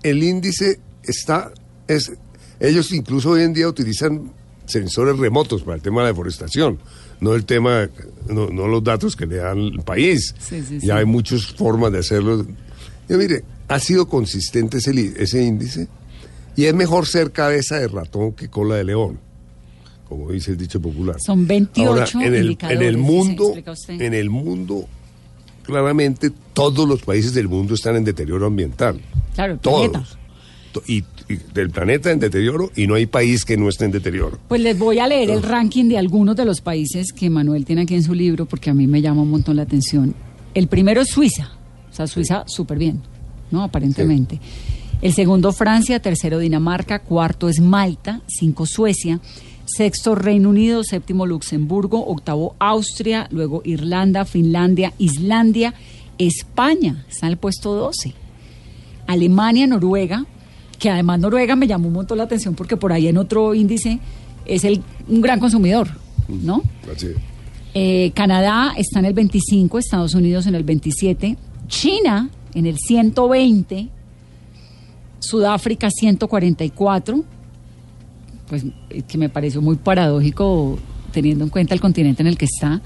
[0.02, 1.52] el índice está,
[1.86, 2.10] es,
[2.58, 4.32] ellos incluso hoy en día utilizan
[4.66, 6.80] sensores remotos para el tema de la deforestación,
[7.20, 7.88] no el tema,
[8.28, 10.34] no, los datos que le dan el país.
[10.82, 12.44] ya hay muchas formas de hacerlo.
[13.08, 15.86] Yo mire, ha sido consistente ese, ese índice
[16.56, 19.29] y es mejor ser cabeza de ratón que cola de león,
[20.10, 21.16] como dice el dicho popular.
[21.24, 23.54] Son 28 en el, en el mundo,
[23.88, 24.88] en el mundo,
[25.62, 29.00] claramente todos los países del mundo están en deterioro ambiental.
[29.34, 30.18] Claro, todos.
[30.86, 31.04] Y,
[31.54, 34.38] del planeta en deterioro y no hay país que no esté en deterioro.
[34.48, 37.82] Pues les voy a leer el ranking de algunos de los países que Manuel tiene
[37.82, 40.12] aquí en su libro porque a mí me llama un montón la atención.
[40.54, 41.52] El primero es Suiza,
[41.88, 43.00] o sea, Suiza súper bien.
[43.50, 43.62] ¿no?
[43.62, 44.40] Aparentemente.
[45.02, 49.20] El segundo Francia, tercero Dinamarca, cuarto es Malta, cinco Suecia,
[49.76, 55.74] sexto Reino Unido, séptimo Luxemburgo, octavo Austria, luego Irlanda, Finlandia, Islandia,
[56.18, 58.14] España, está en el puesto 12.
[59.06, 60.24] Alemania, Noruega,
[60.78, 63.98] que además Noruega me llamó un montón la atención porque por ahí en otro índice
[64.46, 65.88] es el, un gran consumidor,
[66.28, 66.62] ¿no?
[67.74, 71.36] Eh, Canadá está en el 25, Estados Unidos en el 27,
[71.68, 73.88] China en el 120,
[75.20, 77.24] Sudáfrica 144,
[78.50, 80.78] pues eh, que me pareció muy paradójico
[81.12, 82.82] teniendo en cuenta el continente en el que está.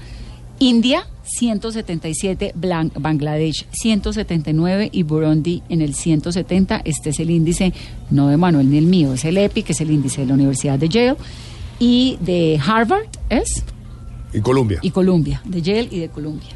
[0.59, 6.81] India 177, Bangladesh 179 y Burundi en el 170.
[6.85, 7.73] Este es el índice,
[8.11, 10.35] no de Manuel ni el mío, es el EPI, que es el índice de la
[10.35, 11.17] Universidad de Yale.
[11.79, 13.63] Y de Harvard es.
[14.33, 14.79] Y Columbia.
[14.81, 16.49] Y Columbia, de Yale y de Columbia.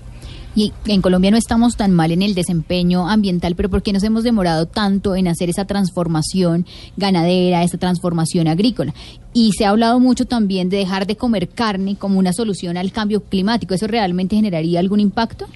[0.56, 4.04] Y en Colombia no estamos tan mal en el desempeño ambiental, pero ¿por qué nos
[4.04, 6.66] hemos demorado tanto en hacer esa transformación
[6.98, 8.94] ganadera, esa transformación agrícola?
[9.34, 12.92] Y se ha hablado mucho también de dejar de comer carne como una solución al
[12.92, 13.74] cambio climático.
[13.74, 15.48] ¿Eso realmente generaría algún impacto?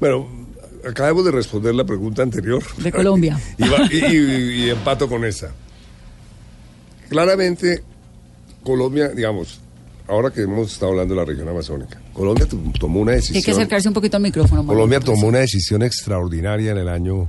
[0.00, 0.26] Bueno,
[0.88, 2.62] acabamos de responder la pregunta anterior.
[2.78, 3.38] De Colombia.
[3.90, 5.52] y, y empato con esa.
[7.08, 7.82] Claramente,
[8.64, 9.61] Colombia, digamos,
[10.08, 12.46] ahora que hemos estado hablando de la región amazónica, Colombia
[12.78, 13.36] tomó una decisión.
[13.36, 14.66] Hay que acercarse un poquito al micrófono.
[14.66, 17.28] Colombia tomó una decisión extraordinaria en el año,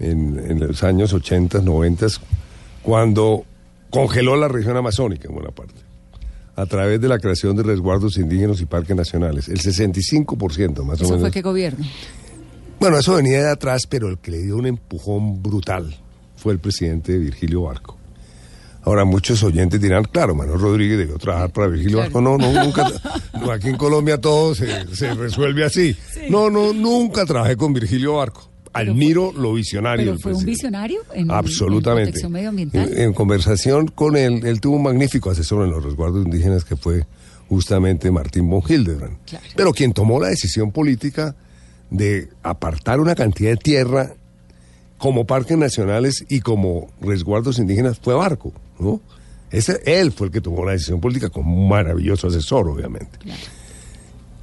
[0.00, 2.06] en, los años 80, 90,
[2.82, 3.44] cuando
[3.90, 5.74] congeló la región amazónica en buena parte,
[6.56, 10.84] a través de la creación de resguardos indígenas y parques nacionales, el 65% más o
[10.84, 11.00] menos.
[11.02, 11.84] ¿Eso fue qué gobierno?
[12.80, 15.96] Bueno, eso venía de atrás, pero el que le dio un empujón brutal
[16.36, 17.97] fue el presidente Virgilio Barco.
[18.88, 22.22] Ahora muchos oyentes dirán, claro, Manuel Rodríguez debió trabajar para Virgilio Barco.
[22.22, 22.90] No, no, nunca.
[23.52, 24.64] aquí en Colombia todo se,
[25.12, 25.94] resuelve así.
[26.30, 28.48] No, no, nunca trabajé con Virgilio Barco.
[28.72, 30.06] Admiro lo visionario.
[30.06, 32.18] ¿Pero fue un visionario en, Absolutamente.
[32.18, 32.96] En, medioambiental?
[32.96, 37.04] En, conversación con él, él tuvo un magnífico asesor en los resguardos indígenas que fue
[37.50, 39.18] justamente Martín von Hildebrand.
[39.54, 41.36] Pero quien tomó la decisión política
[41.90, 44.14] de apartar una cantidad de tierra
[44.96, 48.54] como parques nacionales y como resguardos indígenas fue Barco.
[48.78, 49.00] ¿No?
[49.50, 53.18] Ese, él fue el que tomó la decisión política con un maravilloso asesor, obviamente.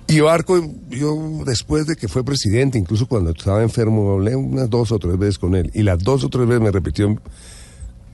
[0.07, 4.91] Y Barco, yo después de que fue presidente, incluso cuando estaba enfermo, hablé unas dos
[4.91, 5.71] o tres veces con él.
[5.73, 7.15] Y las dos o tres veces me repitió,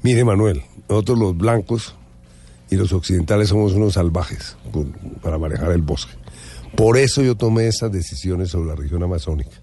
[0.02, 1.96] mire Manuel, nosotros los blancos
[2.70, 4.56] y los occidentales somos unos salvajes
[5.22, 6.14] para manejar el bosque.
[6.76, 9.58] Por eso yo tomé esas decisiones sobre la región amazónica.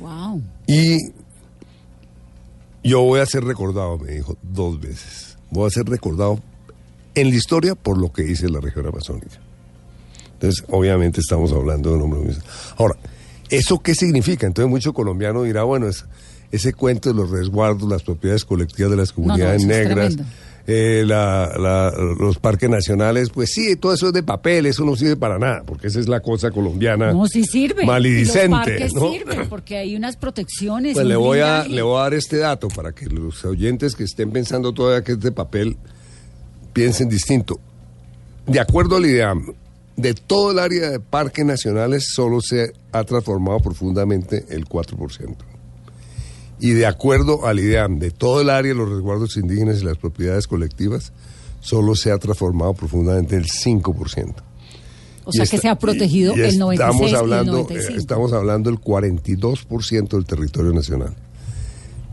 [0.00, 0.42] Wow.
[0.66, 0.98] Y
[2.82, 6.40] yo voy a ser recordado, me dijo, dos veces voy a ser recordado
[7.14, 9.40] en la historia por lo que hice en la región amazónica.
[10.34, 12.34] Entonces, obviamente estamos hablando de un hombre.
[12.76, 12.96] Ahora,
[13.50, 14.46] ¿eso qué significa?
[14.46, 16.04] Entonces, mucho colombiano dirá, bueno, es,
[16.50, 20.16] ese cuento de los resguardos, las propiedades colectivas de las comunidades negras,
[20.72, 25.38] eh, los parques nacionales, pues sí, todo eso es de papel, eso no sirve para
[25.38, 27.12] nada, porque esa es la cosa colombiana.
[27.12, 27.84] No, sí sirve.
[27.84, 28.48] Malidicente.
[28.48, 30.94] los parques sirven, porque hay unas protecciones.
[30.94, 34.04] Pues le voy, a, le voy a dar este dato para que los oyentes que
[34.04, 35.76] estén pensando todavía que es de papel
[36.72, 37.60] piensen distinto.
[38.46, 39.52] De acuerdo al IDEAM,
[39.96, 45.49] de todo el área de parques nacionales solo se ha transformado profundamente el 4%
[46.60, 49.96] y de acuerdo al IDEAM de todo el área de los resguardos indígenas y las
[49.96, 51.12] propiedades colectivas,
[51.60, 54.34] solo se ha transformado profundamente el 5%.
[55.24, 58.70] O sea que se ha protegido el 96 estamos hablando, y el eh, Estamos hablando
[58.70, 61.14] del 42% del territorio nacional,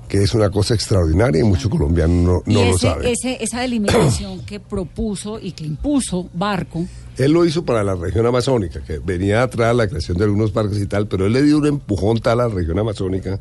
[0.07, 3.13] que es una cosa extraordinaria y muchos colombianos no, lo saben.
[3.23, 6.86] esa delimitación que propuso y que impuso Barco.
[7.17, 10.79] Él lo hizo para la región amazónica, que venía atrás la creación de algunos parques
[10.79, 13.39] y tal, pero él le dio un empujón tal a la región amazónica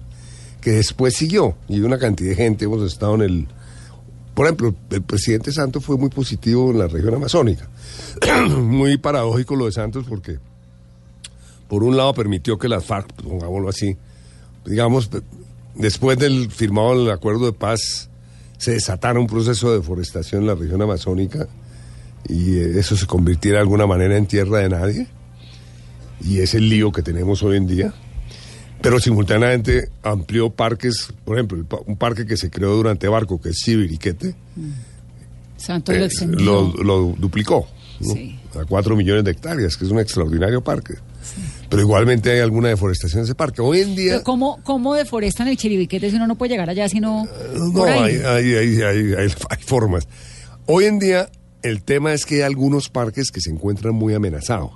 [0.60, 3.46] que después siguió y una cantidad de gente hemos estado en el
[4.34, 7.68] por ejemplo el presidente Santos fue muy positivo en la región amazónica.
[8.48, 10.38] Muy paradójico lo de Santos porque
[11.68, 13.96] por un lado permitió que las FARC pongámoslo así
[14.64, 15.10] digamos
[15.74, 18.08] después del firmado el acuerdo de paz
[18.58, 21.46] se desatara un proceso de deforestación en la región amazónica
[22.28, 25.06] y eh, eso se convirtiera de alguna manera en tierra de nadie.
[26.20, 27.94] Y es el lío que tenemos hoy en día
[28.80, 33.58] pero simultáneamente amplió parques, por ejemplo, un parque que se creó durante Barco, que es
[33.58, 34.34] Sibiriquete,
[35.68, 37.66] eh, lo, lo, duplicó
[38.54, 40.94] a cuatro millones de hectáreas, que es un extraordinario parque.
[41.68, 43.60] Pero igualmente hay alguna deforestación en ese parque.
[43.60, 44.22] Hoy en día...
[44.22, 48.16] ¿cómo, ¿Cómo deforestan el Chiribiquete si uno no puede llegar allá sino eh, No, Hay,
[48.24, 49.28] hay, hay, hay,
[49.64, 50.06] formas.
[50.66, 51.28] Hoy en día
[51.62, 54.72] el tema es que hay algunos parques que se encuentran muy amenazados.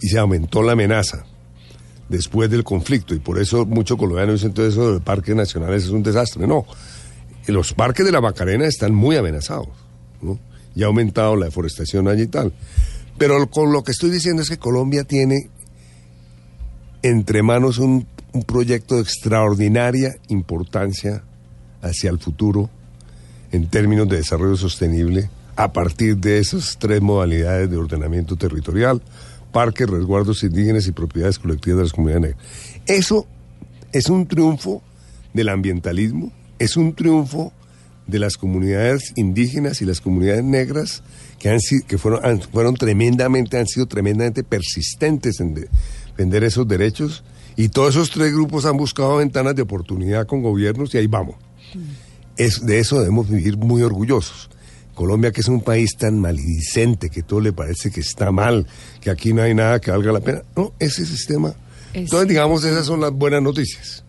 [0.00, 1.24] Y se aumentó la amenaza
[2.14, 5.90] después del conflicto y por eso muchos colombianos dicen todo eso de parques nacionales es
[5.90, 6.46] un desastre.
[6.46, 6.64] No,
[7.46, 9.68] los parques de la Macarena están muy amenazados
[10.22, 10.38] ¿no?
[10.74, 12.52] y ha aumentado la deforestación allí y tal.
[13.18, 15.50] Pero con lo que estoy diciendo es que Colombia tiene
[17.02, 21.22] entre manos un, un proyecto de extraordinaria importancia
[21.82, 22.70] hacia el futuro
[23.52, 29.00] en términos de desarrollo sostenible a partir de esas tres modalidades de ordenamiento territorial
[29.54, 32.46] parques, resguardos indígenas y propiedades colectivas de las comunidades negras.
[32.86, 33.26] Eso
[33.92, 34.82] es un triunfo
[35.32, 37.52] del ambientalismo, es un triunfo
[38.06, 41.02] de las comunidades indígenas y las comunidades negras
[41.38, 47.24] que han que fueron fueron tremendamente han sido tremendamente persistentes en defender esos derechos
[47.56, 51.36] y todos esos tres grupos han buscado ventanas de oportunidad con gobiernos y ahí vamos.
[52.36, 54.50] Es, de eso debemos vivir muy orgullosos.
[54.94, 58.66] Colombia, que es un país tan malidicente, que todo le parece que está mal,
[59.00, 60.42] que aquí no hay nada que valga la pena.
[60.56, 61.54] No, ese sistema.
[61.92, 64.04] Entonces, digamos, esas son las buenas noticias.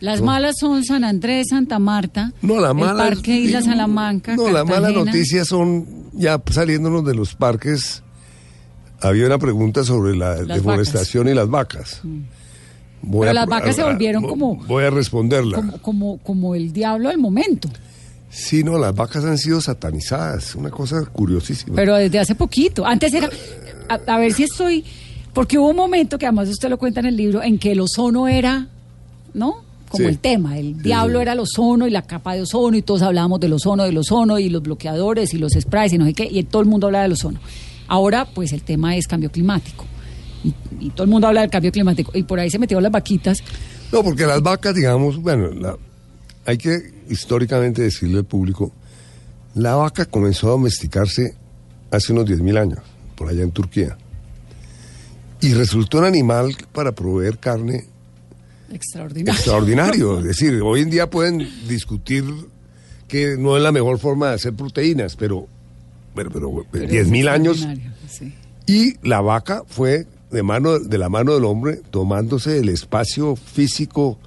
[0.00, 4.34] Las malas son San Andrés, Santa Marta, no, la mala, el Parque Isla Salamanca.
[4.34, 8.02] No, las malas noticias son, ya saliéndonos de los parques,
[9.02, 12.00] había una pregunta sobre la deforestación y las vacas.
[12.02, 12.20] Mm.
[13.12, 14.56] Pero las vacas se volvieron como...
[14.66, 15.56] Voy a responderla.
[15.56, 17.68] Como, como, como el diablo del momento.
[18.30, 21.74] Sí, no, las vacas han sido satanizadas, una cosa curiosísima.
[21.74, 22.86] Pero desde hace poquito.
[22.86, 23.28] Antes era,
[23.88, 24.84] a, ver si estoy,
[25.34, 27.80] porque hubo un momento que además usted lo cuenta en el libro, en que el
[27.80, 28.68] ozono era,
[29.34, 29.64] ¿no?
[29.88, 33.02] Como el tema, el diablo era el ozono y la capa de ozono y todos
[33.02, 36.28] hablábamos del ozono, del ozono y los bloqueadores y los sprays y no sé qué,
[36.30, 37.40] y todo el mundo habla del ozono.
[37.88, 39.84] Ahora, pues el tema es cambio climático.
[40.44, 42.12] Y, y todo el mundo habla del cambio climático.
[42.14, 43.38] Y por ahí se metieron las vaquitas.
[43.90, 45.76] No, porque las vacas, digamos, bueno, la,
[46.46, 48.72] hay que históricamente decirle al público,
[49.54, 51.34] la vaca comenzó a domesticarse
[51.90, 52.78] hace unos 10.000 años,
[53.16, 53.96] por allá en Turquía.
[55.40, 57.86] Y resultó un animal para proveer carne
[58.70, 59.32] extraordinario.
[59.32, 60.18] extraordinario.
[60.20, 62.24] es decir, hoy en día pueden discutir
[63.08, 65.48] que no es la mejor forma de hacer proteínas, pero,
[66.14, 67.66] pero, pero, 10.000 años.
[68.66, 74.18] Y la vaca fue de, mano, de la mano del hombre tomándose el espacio físico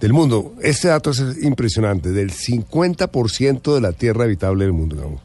[0.00, 0.54] del mundo.
[0.62, 5.20] Este dato es impresionante, del 50% de la tierra habitable del mundo, digamos.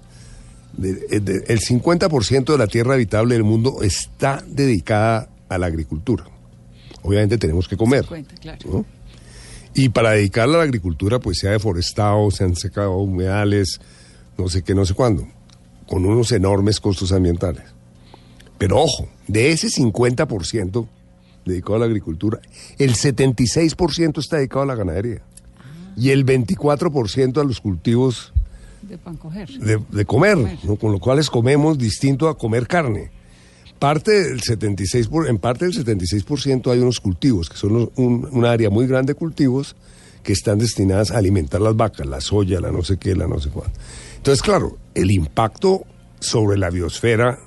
[0.78, 6.26] el 50% de la tierra habitable del mundo está dedicada a la agricultura.
[7.02, 8.06] Obviamente tenemos que comer.
[9.74, 13.80] Y para dedicarla a la agricultura, pues se ha deforestado, se han secado humedales,
[14.38, 15.28] no sé qué, no sé cuándo,
[15.88, 17.64] con unos enormes costos ambientales.
[18.58, 20.88] Pero ojo, de ese 50%,
[21.46, 22.40] dedicado a la agricultura,
[22.78, 25.22] el 76% está dedicado a la ganadería
[25.98, 28.34] y el 24% a los cultivos
[28.82, 29.50] de, pan coger.
[29.50, 30.38] de, comer,
[30.80, 33.12] con lo cual comemos distinto a comer carne.
[33.80, 38.88] Parte del 76 en parte del 76% hay unos cultivos, que son un, área muy
[38.88, 39.76] grande de cultivos
[40.24, 43.40] que están destinadas a alimentar las vacas, la soya, la no sé qué, la no
[43.40, 43.80] sé cuánto.
[44.18, 45.84] Entonces, claro, el impacto
[46.20, 47.40] sobre la biosfera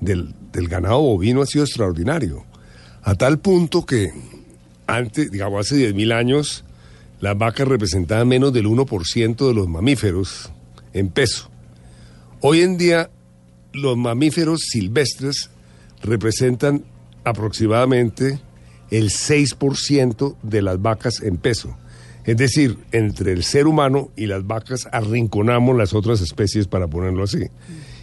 [0.00, 2.44] del, del ganado bovino ha sido extraordinario,
[3.06, 4.12] a tal punto que
[4.88, 6.64] antes, digamos, hace 10.000 años,
[7.20, 10.50] las vacas representaban menos del 1% de los mamíferos
[10.92, 11.48] en peso.
[12.40, 13.08] Hoy en día,
[13.72, 15.50] los mamíferos silvestres
[16.02, 16.84] representan
[17.22, 18.40] aproximadamente
[18.90, 21.76] el 6% de las vacas en peso.
[22.24, 27.22] Es decir, entre el ser humano y las vacas arrinconamos las otras especies, para ponerlo
[27.22, 27.44] así.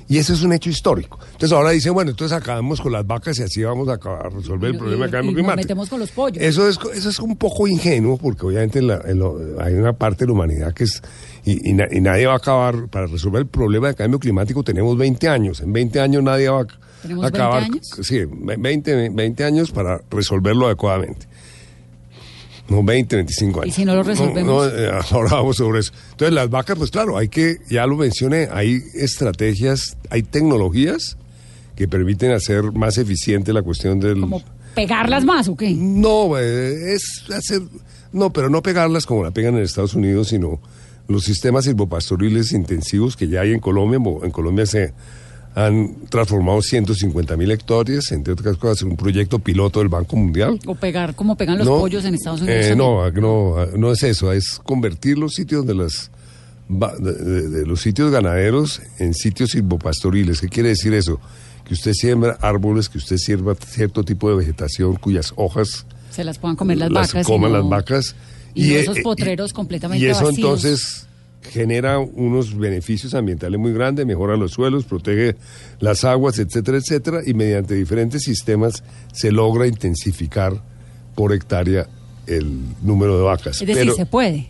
[0.07, 1.19] Y eso es un hecho histórico.
[1.25, 3.97] Entonces ahora dicen, bueno, entonces acabamos con las vacas y así vamos a,
[4.29, 5.55] resolver el problema del cambio climático.
[5.55, 6.43] Nos metemos con los pollos.
[6.43, 10.73] Eso es, eso es un poco ingenuo porque obviamente hay una parte de la humanidad
[10.73, 11.01] que es...
[11.45, 15.27] Y, y, nadie va a acabar, para resolver el problema del cambio climático tenemos 20
[15.27, 15.59] años.
[15.59, 17.61] En 20 años nadie va a acabar...
[17.63, 17.99] 20 años?
[18.01, 21.27] Sí, 20, 20 años para resolverlo adecuadamente.
[22.69, 23.75] No, 20, 25 años.
[23.75, 24.45] ¿Y si no lo resolvemos?
[24.45, 25.91] No, eh, ahora vamos sobre eso.
[26.11, 31.17] Entonces, las vacas, pues claro, hay que, ya lo mencioné, hay estrategias, hay tecnologías
[31.75, 34.21] que permiten hacer más eficiente la cuestión del...
[34.21, 34.41] ¿Como
[34.75, 35.71] pegarlas más o qué?
[35.71, 37.61] No, eh, es hacer...
[38.11, 40.59] No, pero no pegarlas como la pegan en Estados Unidos, sino
[41.07, 43.99] los sistemas silvopastoriles intensivos que ya hay en Colombia.
[44.23, 44.93] En Colombia se
[45.55, 50.59] han transformado 150 mil hectáreas, entre otras cosas, en un proyecto piloto del Banco Mundial.
[50.65, 52.65] O pegar como pegan los pollos en Estados Unidos.
[52.65, 56.11] Eh, no, no, no es eso, es convertir los sitios de las
[56.69, 60.41] de, los sitios ganaderos en sitios silvopastoriles.
[60.41, 61.19] ¿Qué quiere decir eso?
[61.65, 66.37] Que usted siembra árboles, que usted sierva cierto tipo de vegetación cuyas hojas se las
[66.37, 67.25] puedan comer las, vacas.
[67.25, 68.15] Coman las vacas.
[68.53, 70.37] Y, esos potreros completamente Y eso vacíos.
[70.37, 71.07] entonces
[71.51, 75.35] genera unos beneficios ambientales muy grandes, mejora los suelos, protege
[75.79, 80.61] las aguas, etcétera, etcétera, y mediante diferentes sistemas se logra intensificar
[81.15, 81.87] por hectárea
[82.25, 83.61] el número de vacas.
[83.61, 84.47] Es decir, se puede.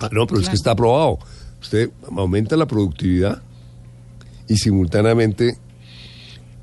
[0.00, 1.18] Ah, no, pero es que está aprobado.
[1.60, 3.42] Usted aumenta la productividad
[4.48, 5.58] y simultáneamente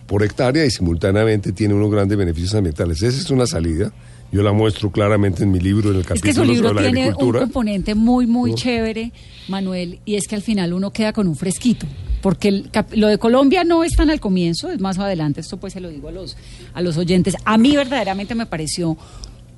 [0.08, 3.02] por hectárea y simultáneamente tiene unos grandes beneficios ambientales.
[3.04, 3.94] Esa es una salida
[4.32, 6.84] yo la muestro claramente en mi libro, en el capítulo es que su libro sobre
[6.84, 9.12] la tiene un componente muy, muy chévere,
[9.48, 11.86] Manuel, y es que al final uno queda con un fresquito.
[12.22, 12.64] Porque
[12.94, 15.90] lo de Colombia no es tan al comienzo, es más adelante, esto pues se lo
[15.90, 16.36] digo a los,
[16.74, 17.36] a los oyentes.
[17.46, 18.98] A mí verdaderamente me pareció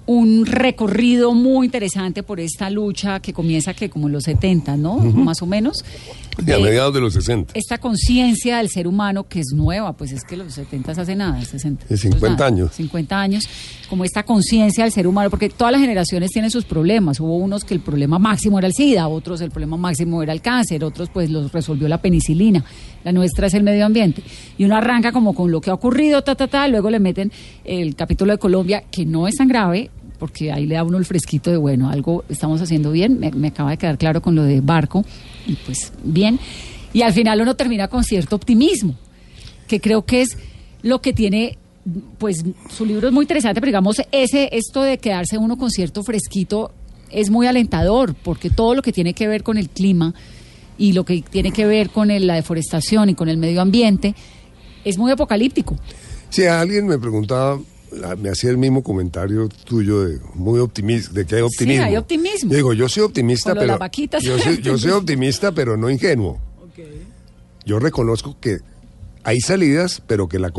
[0.05, 4.97] un recorrido muy interesante por esta lucha que comienza que como en los 70, ¿no?
[4.97, 5.85] Más o menos.
[6.41, 7.53] De a eh, mediados de los 60.
[7.55, 11.43] Esta conciencia del ser humano que es nueva, pues es que los 70 hace nada,
[11.43, 11.85] 60.
[11.87, 12.71] De 50 años.
[12.73, 13.49] 50 años,
[13.89, 17.19] como esta conciencia del ser humano, porque todas las generaciones tienen sus problemas.
[17.19, 20.41] Hubo unos que el problema máximo era el SIDA, otros el problema máximo era el
[20.41, 22.63] cáncer, otros pues los resolvió la penicilina.
[23.03, 24.23] La nuestra es el medio ambiente.
[24.57, 27.31] Y uno arranca como con lo que ha ocurrido, ta, ta, ta, luego le meten
[27.63, 31.05] el capítulo de Colombia, que no es tan grave, porque ahí le da uno el
[31.05, 34.61] fresquito de, bueno, algo estamos haciendo bien, me, acaba de quedar claro con lo de
[34.61, 35.03] barco,
[35.47, 36.39] y pues bien.
[36.93, 38.95] Y al final uno termina con cierto optimismo,
[39.67, 40.37] que creo que es
[40.81, 41.57] lo que tiene,
[42.17, 46.03] pues su libro es muy interesante, pero digamos, ese, esto de quedarse uno con cierto
[46.03, 46.71] fresquito
[47.09, 50.13] es muy alentador, porque todo lo que tiene que ver con el clima
[50.77, 54.15] y lo que tiene que ver con la deforestación y con el medio ambiente
[54.85, 55.77] es muy apocalíptico.
[56.29, 57.59] Si alguien me preguntaba
[58.17, 61.83] me hacía el mismo comentario tuyo de muy optimista, de que hay optimismo.
[61.83, 62.51] Sí, hay optimismo.
[62.51, 63.77] Yo digo, yo soy optimista, pero
[64.19, 66.39] yo soy, yo soy, optimista, pero no ingenuo.
[67.65, 68.59] Yo reconozco que
[69.23, 70.51] hay salidas, pero que la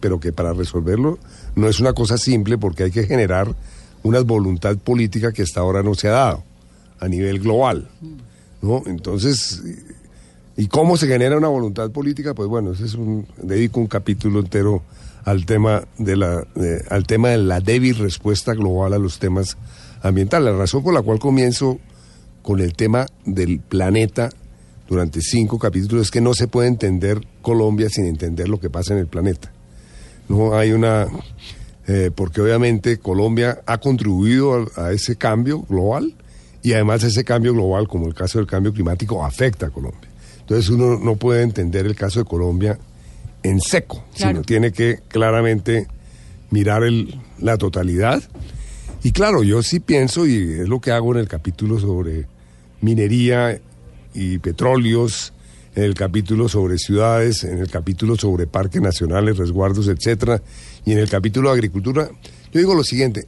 [0.00, 1.18] pero que para resolverlo
[1.54, 3.54] no es una cosa simple porque hay que generar
[4.02, 6.44] una voluntad política que hasta ahora no se ha dado
[6.98, 7.88] a nivel global.
[8.62, 8.82] ¿No?
[8.86, 9.62] Entonces,
[10.56, 12.34] ¿y cómo se genera una voluntad política?
[12.34, 14.82] Pues bueno, ese es un dedico un capítulo entero
[15.24, 16.46] al tema de la
[16.88, 19.56] al tema de la débil respuesta global a los temas
[20.02, 20.52] ambientales.
[20.52, 21.78] La razón por la cual comienzo
[22.42, 24.30] con el tema del planeta
[24.88, 28.94] durante cinco capítulos es que no se puede entender Colombia sin entender lo que pasa
[28.94, 29.52] en el planeta.
[30.28, 31.06] No hay una
[31.92, 36.14] eh, porque obviamente Colombia ha contribuido a, ese cambio global
[36.62, 40.08] y además ese cambio global, como el caso del cambio climático, afecta a Colombia.
[40.38, 42.78] Entonces uno no puede entender el caso de Colombia
[43.42, 45.86] en seco, sino tiene que claramente
[46.50, 48.22] mirar el, la totalidad.
[49.02, 52.26] Y claro, yo sí pienso, y es lo que hago en el capítulo sobre
[52.80, 53.58] minería
[54.14, 55.32] y petróleos,
[55.74, 60.42] en el capítulo sobre ciudades, en el capítulo sobre parques nacionales, resguardos, etcétera,
[60.84, 62.10] y en el capítulo de agricultura,
[62.52, 63.26] yo digo lo siguiente,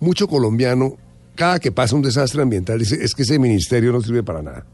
[0.00, 0.96] mucho colombiano,
[1.36, 4.66] cada que pasa un desastre ambiental, dice, es que ese ministerio no sirve para nada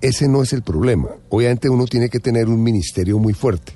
[0.00, 1.08] ese no es el problema.
[1.28, 3.72] Obviamente uno tiene que tener un ministerio muy fuerte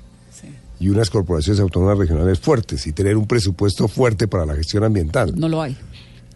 [0.79, 5.33] y unas corporaciones autónomas regionales fuertes y tener un presupuesto fuerte para la gestión ambiental.
[5.35, 5.77] No lo hay.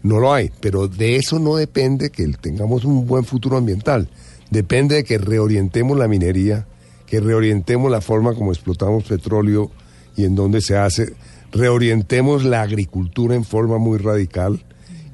[0.02, 4.08] No lo hay, pero de eso no depende que tengamos un buen futuro ambiental.
[4.50, 6.66] depende de que reorientemos la minería,
[7.06, 9.70] que reorientemos la forma como explotamos petróleo
[10.16, 11.14] y en dónde se hace,
[11.52, 14.64] reorientemos la agricultura en forma muy radical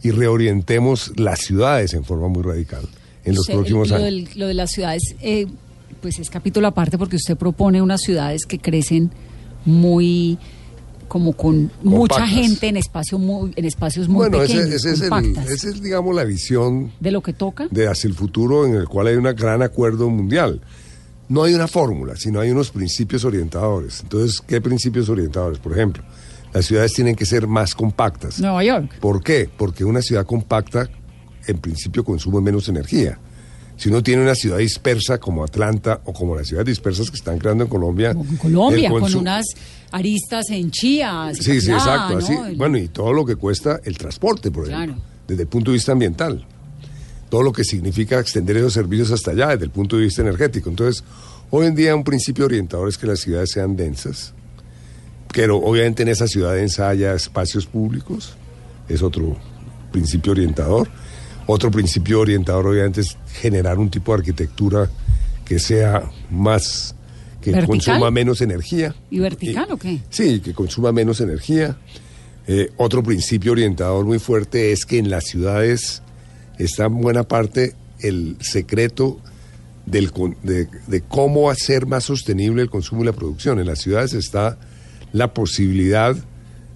[0.03, 2.89] y reorientemos las ciudades en forma muy radical
[3.25, 4.37] en los próximos lo años.
[4.37, 5.47] lo de las ciudades, eh,
[6.01, 9.11] pues es capítulo aparte porque usted propone unas ciudades que crecen
[9.65, 10.39] muy
[11.09, 15.69] como con mucha gente en espacio muy, en espacios muy bueno, pequeños, ese, es esa
[15.69, 19.07] es, digamos, la visión de lo que toca de hacia el futuro en el cual
[19.09, 20.61] hay un gran acuerdo mundial.
[21.29, 24.01] No hay una fórmula, sino hay unos principios orientadores.
[24.03, 25.59] Entonces, ¿qué principios orientadores?
[25.59, 26.03] Por ejemplo,
[26.53, 28.41] las ciudades tienen que ser más compactas.
[28.41, 28.99] Nueva York.
[29.01, 29.49] ¿Por qué?
[29.57, 30.91] Porque una ciudad compacta,
[31.47, 33.19] en principio, consume menos energía.
[33.77, 37.39] Si uno tiene una ciudad dispersa como Atlanta o como las ciudades dispersas que están
[37.39, 38.11] creando en Colombia.
[38.13, 39.47] en Colombia, con unas
[39.91, 41.39] aristas en Chías.
[41.39, 42.19] Sí, sí, exacto.
[42.19, 45.77] Así, Bueno, y todo lo que cuesta el transporte, por ejemplo, desde el punto de
[45.77, 46.47] vista ambiental.
[47.29, 50.71] Todo lo que significa extender esos servicios hasta allá desde el punto de vista energético.
[50.71, 51.03] Entonces,
[51.51, 54.35] hoy en día un principio orientador es que las ciudades sean densas,
[55.33, 58.37] pero obviamente en esa ciudad densa haya espacios públicos,
[58.89, 59.37] es otro
[59.91, 60.89] principio orientador.
[61.47, 64.91] Otro principio orientador obviamente es generar un tipo de arquitectura
[65.45, 66.95] que sea más,
[67.43, 68.95] que consuma menos energía.
[69.11, 70.01] ¿Y vertical o qué?
[70.11, 71.77] Sí, que consuma menos energía.
[72.47, 76.03] Eh, otro principio orientador muy fuerte es que en las ciudades
[76.59, 79.19] está en buena parte el secreto
[79.87, 80.11] del,
[80.43, 83.61] de, de, cómo hacer más sostenible el consumo y la producción.
[83.61, 84.59] En las ciudades está
[85.13, 86.17] la posibilidad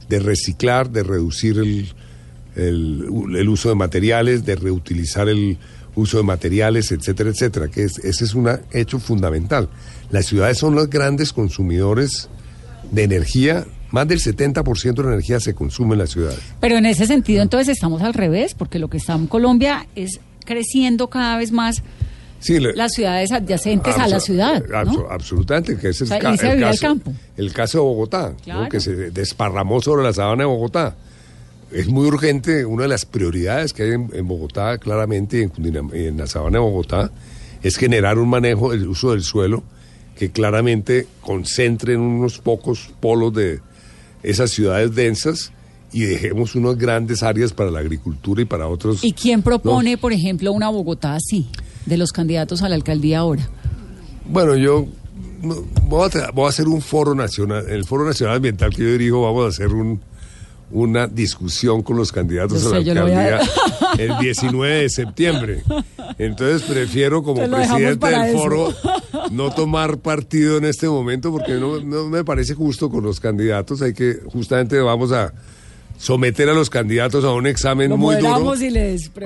[0.09, 1.93] de reciclar, de reducir el,
[2.59, 5.59] el, uso de materiales, de reutilizar el
[5.95, 9.69] uso de materiales, etcétera, etcétera, que ese es un hecho fundamental.
[10.11, 12.29] Las ciudades son los grandes consumidores
[12.91, 16.41] de energía, más del 70% de la energía se consume en las ciudades.
[16.61, 20.21] Pero en ese sentido entonces estamos al revés, porque lo que está en Colombia es
[20.45, 21.83] creciendo cada vez más
[22.75, 24.63] las ciudades adyacentes a la ciudad.
[25.11, 26.47] absolutamente, que ese es el, caso,
[27.37, 28.35] el, caso, de Bogotá,
[28.71, 30.97] que se desparramó sobre la sabana de Bogotá
[31.73, 36.27] es muy urgente, una de las prioridades que hay en, Bogotá, claramente, en, en la
[36.27, 37.11] sabana de Bogotá,
[37.62, 39.62] es generar un manejo del uso del suelo
[40.16, 43.61] que claramente concentre en unos pocos polos de
[44.23, 45.53] esas ciudades densas
[45.93, 49.05] y dejemos unas grandes áreas para la agricultura y para otros.
[49.05, 51.49] ¿Y quién propone, por ejemplo, una Bogotá así,
[51.87, 53.49] de los candidatos a la alcaldía ahora?
[54.27, 54.87] Bueno, yo
[55.87, 59.23] voy a, voy a hacer un foro nacional, el foro nacional ambiental que yo dirijo,
[59.23, 60.01] vamos a hacer un
[60.71, 63.41] una discusión con los candidatos a la alcaldía
[63.99, 65.62] el 19 de septiembre.
[66.19, 68.75] Entonces prefiero como presidente del foro
[69.31, 73.81] no tomar partido en este momento porque no, me parece justo con los candidatos.
[73.83, 75.33] Hay que, justamente vamos a
[75.99, 78.55] someter a los candidatos a un examen muy duro.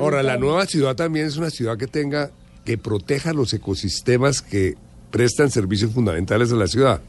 [0.01, 2.31] Ahora, la nueva ciudad también es una ciudad que tenga,
[2.65, 4.77] que proteja los ecosistemas que
[5.11, 7.01] prestan servicios fundamentales a la ciudad.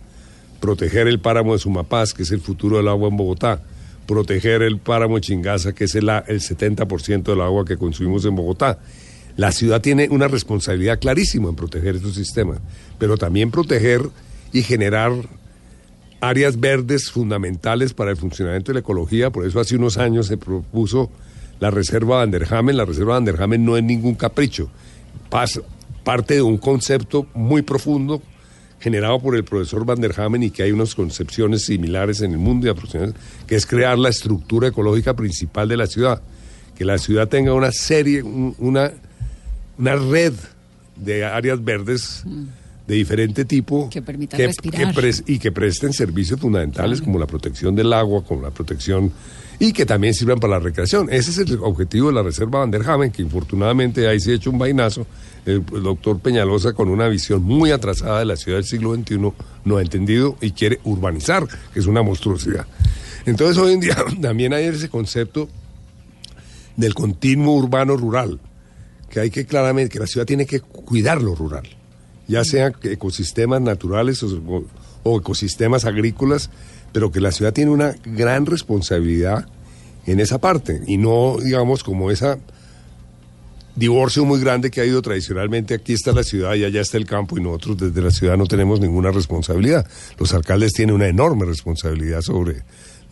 [0.59, 3.61] Proteger el páramo de Sumapaz, que es el futuro del agua en Bogotá
[4.05, 8.79] proteger el páramo Chingaza, que es el, el 70% del agua que consumimos en Bogotá.
[9.35, 12.59] La ciudad tiene una responsabilidad clarísima en proteger estos sistemas,
[12.99, 14.01] pero también proteger
[14.51, 15.13] y generar
[16.21, 19.31] áreas verdes fundamentales para el funcionamiento de la ecología.
[19.31, 21.09] Por eso hace unos años se propuso
[21.59, 22.77] la Reserva Vanderhamen.
[22.77, 24.69] La Reserva Vanderhamen no es ningún capricho,
[26.03, 28.21] parte de un concepto muy profundo
[28.83, 32.37] generado por el profesor Van der Hamen y que hay unas concepciones similares en el
[32.37, 36.21] mundo y que es crear la estructura ecológica principal de la ciudad.
[36.75, 38.91] Que la ciudad tenga una serie, una,
[39.77, 40.33] una red
[40.97, 42.43] de áreas verdes mm.
[42.87, 44.93] De diferente tipo que permitan respirar.
[45.25, 49.11] y que presten servicios fundamentales como la protección del agua, como la protección
[49.59, 51.07] y que también sirvan para la recreación.
[51.11, 54.35] Ese es el objetivo de la Reserva Van der Hamen, que infortunadamente ahí se ha
[54.35, 55.05] hecho un vainazo
[55.45, 59.31] el, doctor Peñalosa con una visión muy atrasada de la ciudad del siglo XXI
[59.65, 62.65] no ha entendido y quiere urbanizar, que es una monstruosidad.
[63.25, 65.49] Entonces hoy en día también hay ese concepto
[66.75, 68.39] del continuo urbano-rural,
[69.09, 71.67] que hay que claramente, que la ciudad tiene que cuidar lo rural,
[72.27, 76.49] ya sean ecosistemas naturales o, ecosistemas agrícolas,
[76.91, 79.47] pero que la ciudad tiene una gran responsabilidad
[80.05, 82.39] en esa parte y no, digamos, como esa
[83.75, 85.73] divorcio muy grande que ha ido tradicionalmente.
[85.73, 88.45] Aquí está la ciudad y allá está el campo y nosotros desde la ciudad no
[88.45, 89.87] tenemos ninguna responsabilidad.
[90.19, 92.63] Los alcaldes tienen una enorme responsabilidad sobre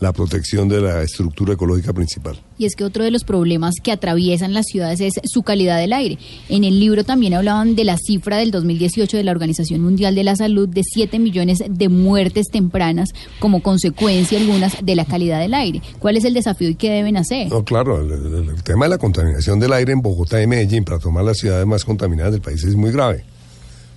[0.01, 2.41] la protección de la estructura ecológica principal.
[2.57, 5.93] Y es que otro de los problemas que atraviesan las ciudades es su calidad del
[5.93, 6.17] aire.
[6.49, 10.23] En el libro también hablaban de la cifra del 2018 de la Organización Mundial de
[10.23, 15.53] la Salud de 7 millones de muertes tempranas como consecuencia algunas de la calidad del
[15.53, 15.83] aire.
[15.99, 17.49] ¿Cuál es el desafío y qué deben hacer?
[17.49, 20.97] No, claro, el, el tema de la contaminación del aire en Bogotá y Medellín, para
[20.97, 23.23] tomar las ciudades más contaminadas del país, es muy grave.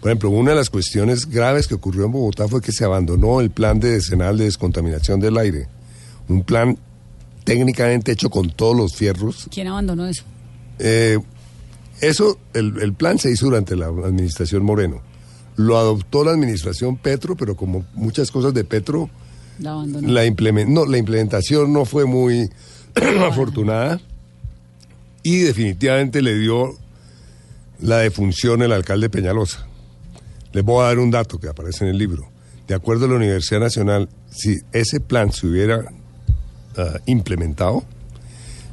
[0.02, 3.40] Por ejemplo, una de las cuestiones graves que ocurrió en Bogotá fue que se abandonó
[3.40, 5.66] el plan de decenal de descontaminación del aire
[6.28, 6.78] un plan
[7.44, 9.48] técnicamente hecho con todos los fierros.
[9.50, 10.24] ¿Quién abandonó eso?
[10.78, 11.18] Eh,
[12.00, 15.00] eso, el, plan se hizo durante la administración Moreno.
[15.56, 19.08] Lo adoptó la administración Petro, pero como muchas cosas de Petro,
[19.58, 22.50] la, la, no, la implementación no fue muy
[23.26, 24.00] afortunada
[25.22, 26.76] y definitivamente le dio
[27.80, 29.66] la defunción el alcalde Peñalosa.
[30.52, 32.28] Les voy a dar un dato que aparece en el libro.
[32.66, 35.84] De acuerdo a la Universidad Nacional, si ese plan se hubiera
[36.76, 37.84] Ah, implementado,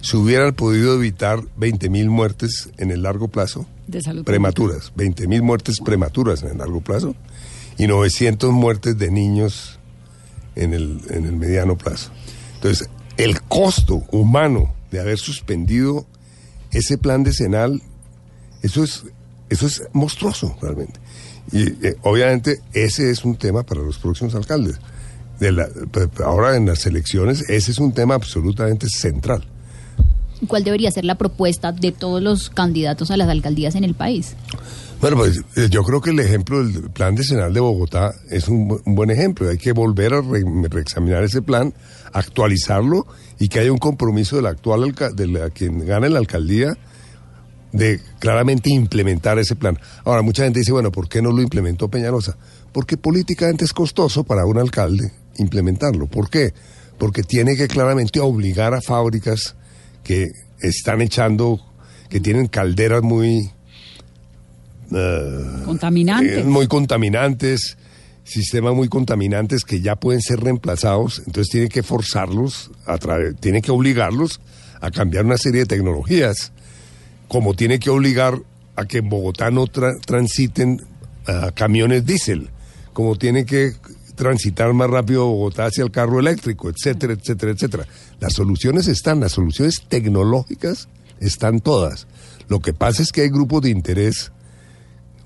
[0.02, 5.80] se hubieran podido evitar 20.000 muertes en el largo plazo, de salud prematuras, 20.000 muertes
[5.80, 7.16] prematuras en el largo plazo
[7.78, 9.78] y 900 muertes de niños
[10.56, 12.10] en el, en el mediano plazo.
[12.56, 16.08] Entonces, el costo humano de haber suspendido
[16.72, 17.84] ese plan decenal,
[18.64, 19.04] eso es,
[19.49, 20.99] eso es monstruoso realmente.
[21.52, 24.80] Y eh, obviamente ese es un tema para los próximos alcaldes
[25.92, 29.44] pues, ahora en las elecciones, ese es un tema absolutamente central.
[30.48, 34.36] ¿Cuál debería ser la propuesta de todos los candidatos a las alcaldías en el país?
[35.00, 38.82] Bueno, pues eh, yo creo que el ejemplo del plan decenal de Bogotá es un,
[38.86, 39.50] buen ejemplo.
[39.50, 41.74] Hay que volver a reexaminar ese plan,
[42.14, 43.06] actualizarlo
[43.39, 46.76] y que haya un compromiso del actual de la, quien gane la alcaldía
[47.72, 49.80] de claramente implementar ese plan.
[50.06, 52.36] Ahora, mucha gente dice, bueno, ¿por qué no lo implementó Peñalosa?
[52.72, 56.07] Porque políticamente es costoso para un alcalde implementarlo.
[56.07, 56.53] ¿Por qué?
[56.97, 59.55] Porque tiene que claramente obligar a fábricas
[60.03, 60.27] que
[60.61, 61.59] están echando,
[62.09, 63.51] que tienen calderas muy...
[64.91, 66.39] Uh, contaminantes.
[66.39, 67.77] Eh, muy contaminantes,
[68.23, 72.97] sistemas muy contaminantes que ya pueden ser reemplazados, entonces tiene que forzarlos, a
[73.39, 74.41] tiene que obligarlos
[74.82, 76.51] a cambiar una serie de tecnologías,
[77.27, 78.39] como tiene que obligar
[78.75, 80.82] a que en Bogotá no transiten
[81.27, 82.49] uh, camiones diésel,
[82.93, 83.73] como tiene que
[84.16, 87.88] transitar más rápido Bogotá hacia el carro eléctrico, etcétera, etcétera, etcétera.
[88.20, 90.88] Las soluciones están, las soluciones tecnológicas
[91.20, 92.07] están todas.
[92.47, 94.32] Lo que pasa es que hay grupos de interés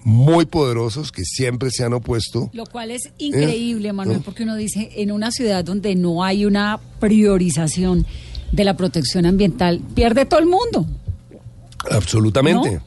[0.03, 2.51] muy poderosos que siempre se han opuesto.
[2.53, 6.79] Lo cual es increíble, Manuel, porque uno dice, en una ciudad donde no hay una
[6.99, 8.05] priorización
[8.51, 10.86] de la protección ambiental, pierde todo el mundo.
[11.89, 12.79] Absolutamente.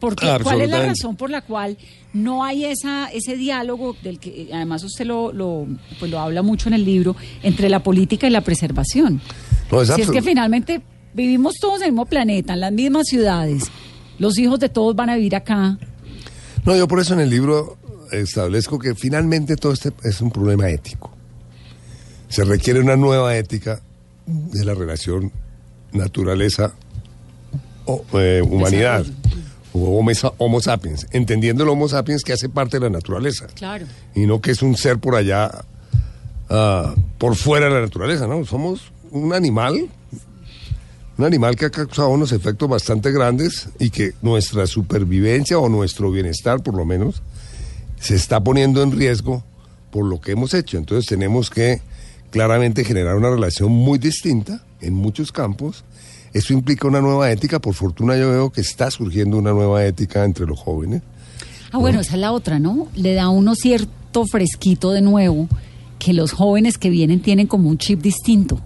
[0.00, 1.76] Porque, ¿Cuál es la razón por la cual
[2.14, 5.66] no hay esa, ese diálogo del que además usted lo, lo,
[5.98, 9.20] pues lo habla mucho en el libro entre la política y la preservación?
[9.94, 10.80] si es que finalmente
[11.12, 13.70] vivimos todos en el mismo planeta, en las mismas ciudades,
[14.18, 15.78] los hijos de todos van a vivir acá.
[16.64, 17.78] No, yo por eso en el libro
[18.10, 21.12] establezco que finalmente todo este es un problema ético.
[22.28, 23.80] Se requiere una nueva ética
[24.26, 25.30] de la relación
[25.92, 26.72] naturaleza
[27.84, 29.04] o eh, humanidad
[29.72, 33.46] homo, sapiens, entendiendo el Homo sapiens que hace parte de la naturaleza.
[33.54, 33.86] Claro.
[34.14, 35.50] Y no que es un ser por allá,
[36.48, 38.44] ah, por fuera de la naturaleza, ¿no?
[38.44, 39.88] Somos un animal,
[41.18, 46.10] un animal que ha causado unos efectos bastante grandes y que nuestra supervivencia o nuestro
[46.10, 47.22] bienestar, por lo menos,
[48.00, 49.44] se está poniendo en riesgo
[49.90, 50.78] por lo que hemos hecho.
[50.78, 51.80] Entonces tenemos que
[52.30, 55.84] claramente generar una relación muy distinta en muchos campos
[56.32, 57.58] eso implica una nueva ética.
[57.58, 61.02] Por fortuna yo veo que está surgiendo una nueva ética entre los jóvenes.
[61.72, 62.88] Ah, bueno, esa es la otra, ¿no?
[62.94, 65.48] Le da uno cierto fresquito de nuevo
[65.98, 68.60] que los jóvenes que vienen tienen como un chip distinto.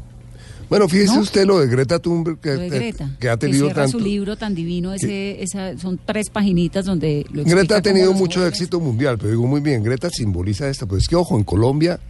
[0.69, 3.99] Bueno, fíjese usted lo de Greta Thunberg que, que ha tenido que tanto.
[3.99, 8.47] su libro tan divino, ese, esa, son tres paginitas donde lo Greta ha tenido mucho
[8.47, 12.01] éxito mundial, pero digo muy bien, Greta simboliza esto, pues es que ojo, en Colombia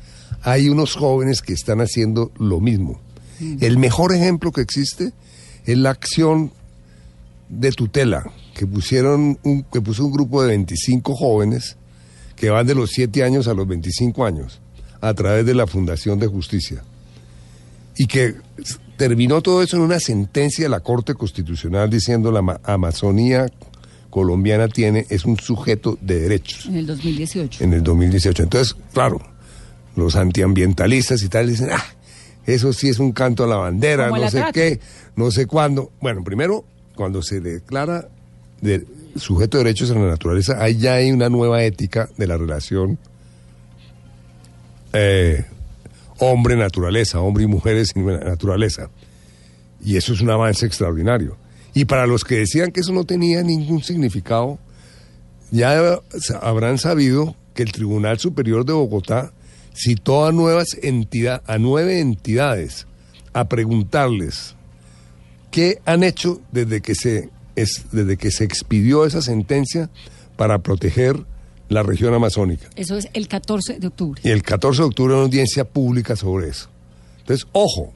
[0.43, 3.01] hay unos jóvenes que están haciendo lo mismo.
[3.41, 3.57] Mm.
[3.61, 5.13] El mejor ejemplo que existe
[5.65, 6.53] es la acción
[7.49, 11.77] de tutela que pusieron un, que puso un grupo de 25 jóvenes
[12.37, 14.61] que van de los 7 años a los 25 años
[15.01, 16.83] a través de la Fundación de Justicia
[17.97, 18.35] y que
[18.97, 23.47] terminó todo eso en una sentencia de la Corte Constitucional diciendo la Amazonía
[24.11, 26.67] colombiana tiene es un sujeto de derechos.
[26.67, 27.65] En el 2018.
[27.65, 28.45] En el 2018.
[28.45, 29.21] Entonces, claro,
[29.97, 31.85] los antiambientalistas y tal dicen, ah,
[32.47, 34.81] eso sí es un canto a la bandera, no sé qué,
[35.17, 35.91] no sé cuándo.
[36.01, 36.65] Bueno, primero,
[36.95, 38.09] cuando se declara
[38.61, 38.87] de
[39.17, 42.99] sujeto de derechos en la naturaleza, ahí ya hay una nueva ética de la relación
[44.93, 45.45] eh,
[46.19, 48.91] hombre naturaleza, hombre y mujeres sin naturaleza.
[49.85, 51.37] Y eso es un avance extraordinario.
[51.75, 54.59] Y para los que decían que eso no tenía ningún significado,
[55.51, 56.01] ya
[56.41, 59.33] habrán sabido que el Tribunal Superior de Bogotá
[59.75, 62.87] citó a, nuevas entidad, a nueve entidades
[63.33, 64.55] a preguntarles
[65.51, 69.91] qué han hecho desde que se, es, desde que se expidió esa sentencia
[70.37, 71.25] para proteger
[71.69, 72.69] la región amazónica.
[72.77, 74.21] Eso es el 14 de octubre.
[74.25, 76.69] Y el 14 de octubre una audiencia pública sobre eso.
[77.21, 77.93] Entonces, ojo,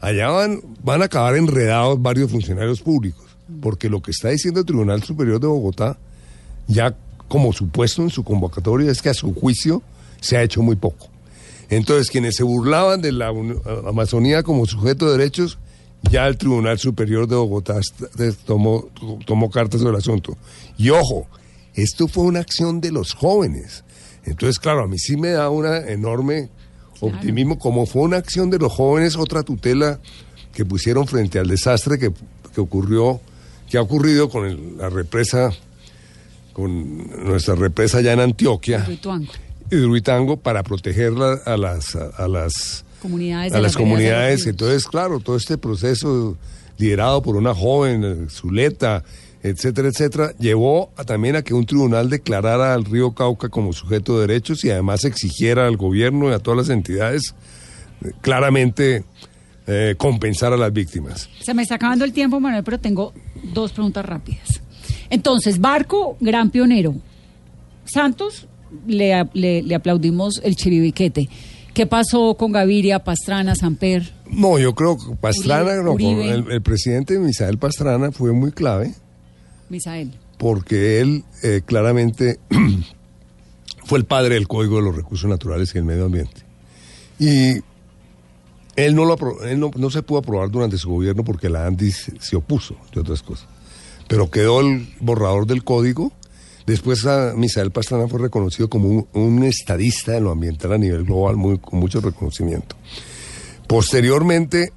[0.00, 3.26] allá van, van a acabar enredados varios funcionarios públicos,
[3.60, 5.98] porque lo que está diciendo el Tribunal Superior de Bogotá,
[6.68, 6.94] ya
[7.26, 9.82] como supuesto en su convocatoria, es que a su juicio
[10.20, 11.08] se ha hecho muy poco.
[11.70, 13.32] Entonces, quienes se burlaban de la
[13.86, 15.58] Amazonía como sujeto de derechos,
[16.10, 17.78] ya el Tribunal Superior de Bogotá
[18.46, 18.88] tomó,
[19.26, 20.36] tomó cartas del asunto.
[20.78, 21.26] Y ojo,
[21.74, 23.84] esto fue una acción de los jóvenes.
[24.24, 26.48] Entonces, claro, a mí sí me da una enorme
[27.00, 30.00] optimismo, como fue una acción de los jóvenes, otra tutela
[30.52, 32.12] que pusieron frente al desastre que,
[32.60, 33.20] ocurrió,
[33.68, 35.50] que ha ocurrido con la represa,
[36.52, 38.86] con nuestra represa allá en Antioquia
[39.70, 41.12] hidroitango para proteger
[41.44, 43.52] a las, a, las comunidades.
[43.52, 44.46] A las comunidades.
[44.46, 46.36] Entonces, claro, todo este proceso
[46.78, 49.04] liderado por una joven, eh, Zuleta,
[49.42, 54.26] etcétera, etcétera, llevó también a que un tribunal declarara al río Cauca como sujeto de
[54.26, 57.34] derechos y además exigiera al gobierno y a todas las entidades
[58.04, 59.04] eh, claramente
[59.66, 61.28] eh, compensar a las víctimas.
[61.40, 63.12] Se me está acabando el tiempo, Manuel, pero tengo
[63.52, 64.60] dos preguntas rápidas.
[65.10, 66.94] Entonces, Barco, gran pionero.
[67.84, 68.46] Santos,
[68.86, 71.28] le, le, aplaudimos el chiribiquete.
[71.74, 74.12] ¿Qué pasó con Gaviria, Pastrana, Samper?
[74.30, 78.94] No, yo creo que Pastrana, el, presidente Misael Pastrana fue muy clave.
[79.68, 80.12] Misael.
[80.38, 82.40] Porque él eh, claramente
[83.84, 86.42] fue el padre del Código de los Recursos Naturales y el Medio Ambiente.
[87.18, 87.62] Y
[88.76, 92.36] él no, lo él no, se pudo aprobar durante su gobierno porque la ANDIS se
[92.36, 93.48] opuso, de otras cosas.
[94.06, 96.12] Pero quedó el borrador del código
[96.68, 101.34] Después a Misael Pastrana fue reconocido como un, estadista de lo ambiental a nivel global,
[101.34, 102.76] muy, con mucho reconocimiento.
[103.66, 104.74] Posteriormente,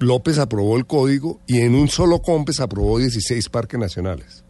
[0.00, 4.44] López aprobó el código y en un solo COMPES aprobó 16 parques nacionales.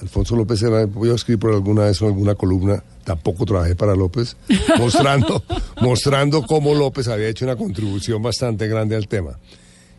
[0.00, 3.94] Alfonso López era, voy a escribir por alguna vez en alguna columna, tampoco trabajé para
[3.94, 4.36] López,
[4.78, 5.44] mostrando,
[5.80, 9.38] mostrando cómo López había hecho una contribución bastante grande al tema.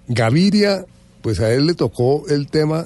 [0.09, 0.85] Gaviria,
[1.21, 2.85] pues a él le tocó el tema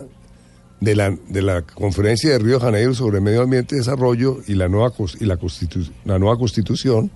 [0.80, 4.54] de la, de la conferencia de Río de Janeiro sobre medio ambiente y desarrollo y
[4.54, 5.38] la nueva, y la,
[6.06, 7.12] la nueva constitución,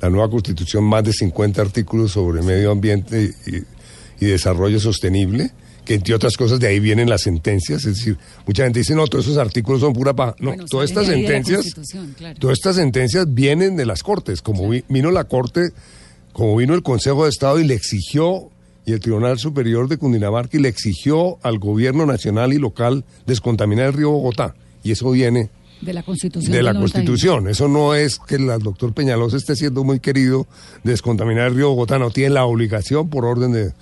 [0.00, 5.52] la nueva constitución más de 50 artículos sobre medio ambiente y, desarrollo sostenible,
[5.84, 9.06] que entre otras cosas de ahí vienen las sentencias, es decir, mucha gente dice, no,
[9.06, 10.34] todos esos artículos son pura paja.
[10.40, 11.66] No, todas estas sentencias,
[12.40, 15.68] todas estas sentencias vienen de las Cortes, como vino la Corte,
[16.32, 18.50] como vino el Consejo de Estado y le exigió
[18.86, 23.86] y el Tribunal Superior de Cundinamarca y le exigió al gobierno nacional y local descontaminar
[23.86, 24.54] el río Bogotá.
[24.84, 26.52] Y eso viene de la Constitución.
[26.52, 27.48] De la Constitución.
[27.48, 30.46] Eso no es que el doctor Peñalosa esté siendo muy querido
[30.84, 33.72] descontaminar el río Bogotá, no tiene la obligación por orden de...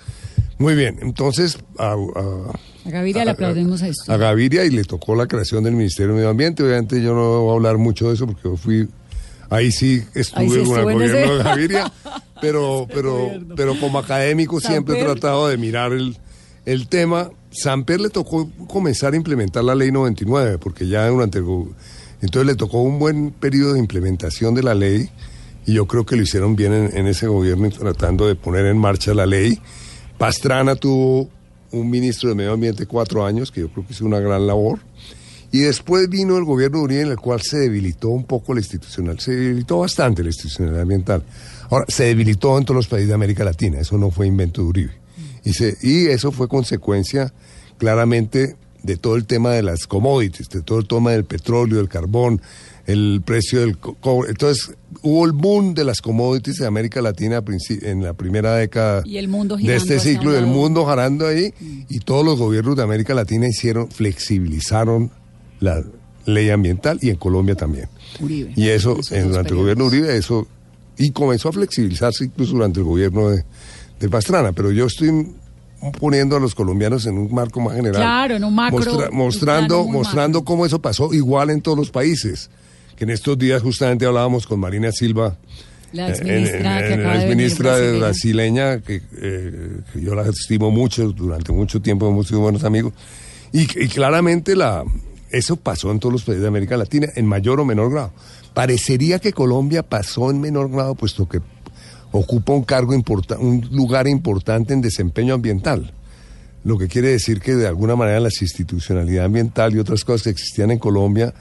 [0.57, 4.11] Muy bien, entonces a, a, Gaviria le aplaudimos a, esto.
[4.11, 6.63] A Gaviria y le tocó la creación del Ministerio de Medio Ambiente.
[6.63, 8.87] Obviamente yo no voy a hablar mucho de eso porque yo fui
[9.49, 11.93] Ahí sí estuve, con el gobierno de Gaviria,
[12.41, 16.17] pero, pero, pero como académico siempre he tratado de mirar el,
[16.65, 17.29] el tema.
[17.51, 21.45] Samper le tocó comenzar a implementar la ley 99, porque ya durante el...
[22.21, 25.09] Entonces le tocó un buen periodo de implementación de la ley
[25.65, 28.77] y yo creo que lo hicieron bien en, en ese gobierno tratando de poner en
[28.77, 29.59] marcha la ley.
[30.17, 31.29] Pastrana tuvo
[31.71, 34.79] un ministro de Medio Ambiente cuatro años, que yo creo que hizo una gran labor.
[35.51, 38.59] Y después vino el gobierno de Uribe en el cual se debilitó un poco la
[38.59, 41.23] institucional, se debilitó bastante la institucionalidad ambiental.
[41.69, 44.67] Ahora, se debilitó en todos los países de América Latina, eso no fue invento de
[44.67, 44.93] Uribe.
[45.43, 47.33] Y, y eso fue consecuencia
[47.77, 51.89] claramente de todo el tema de las commodities, de todo el tema del petróleo, del
[51.89, 52.41] carbón,
[52.85, 54.29] el precio del cobre.
[54.29, 57.43] Entonces, hubo el boom de las commodities de América Latina
[57.81, 61.81] en la primera década de este ciclo, del mundo jarando ahí, mm.
[61.89, 65.11] y todos los gobiernos de América Latina hicieron, flexibilizaron
[65.65, 65.83] la
[66.25, 67.87] ley ambiental y en Colombia también.
[68.19, 70.47] y eso, durante el gobierno Uribe, eso,
[70.97, 73.43] y comenzó a flexibilizarse incluso durante el gobierno de,
[74.09, 75.33] Pastrana, pero yo estoy
[75.99, 78.01] poniendo a los colombianos en un marco más general.
[78.01, 79.09] Claro, en un macro.
[79.11, 82.51] mostrando mostrando cómo eso pasó igual en todos los países.
[82.95, 85.37] Que en estos días justamente hablábamos con Marina Silva,
[85.91, 92.27] la exministra, ministra brasileña, que, eh, que, yo la estimo mucho, durante mucho tiempo hemos
[92.27, 92.93] sido buenos amigos,
[93.51, 94.83] y, y claramente la,
[95.35, 98.11] eso pasó en todos los países de América Latina, en mayor o menor grado.
[98.53, 101.41] Parecería que Colombia pasó en menor grado, puesto que
[102.11, 105.93] ocupa un cargo importante, un lugar importante en desempeño ambiental.
[106.63, 110.29] Lo que quiere decir que de alguna manera la institucionalidad ambiental y otras cosas que
[110.29, 111.33] existían en Colombia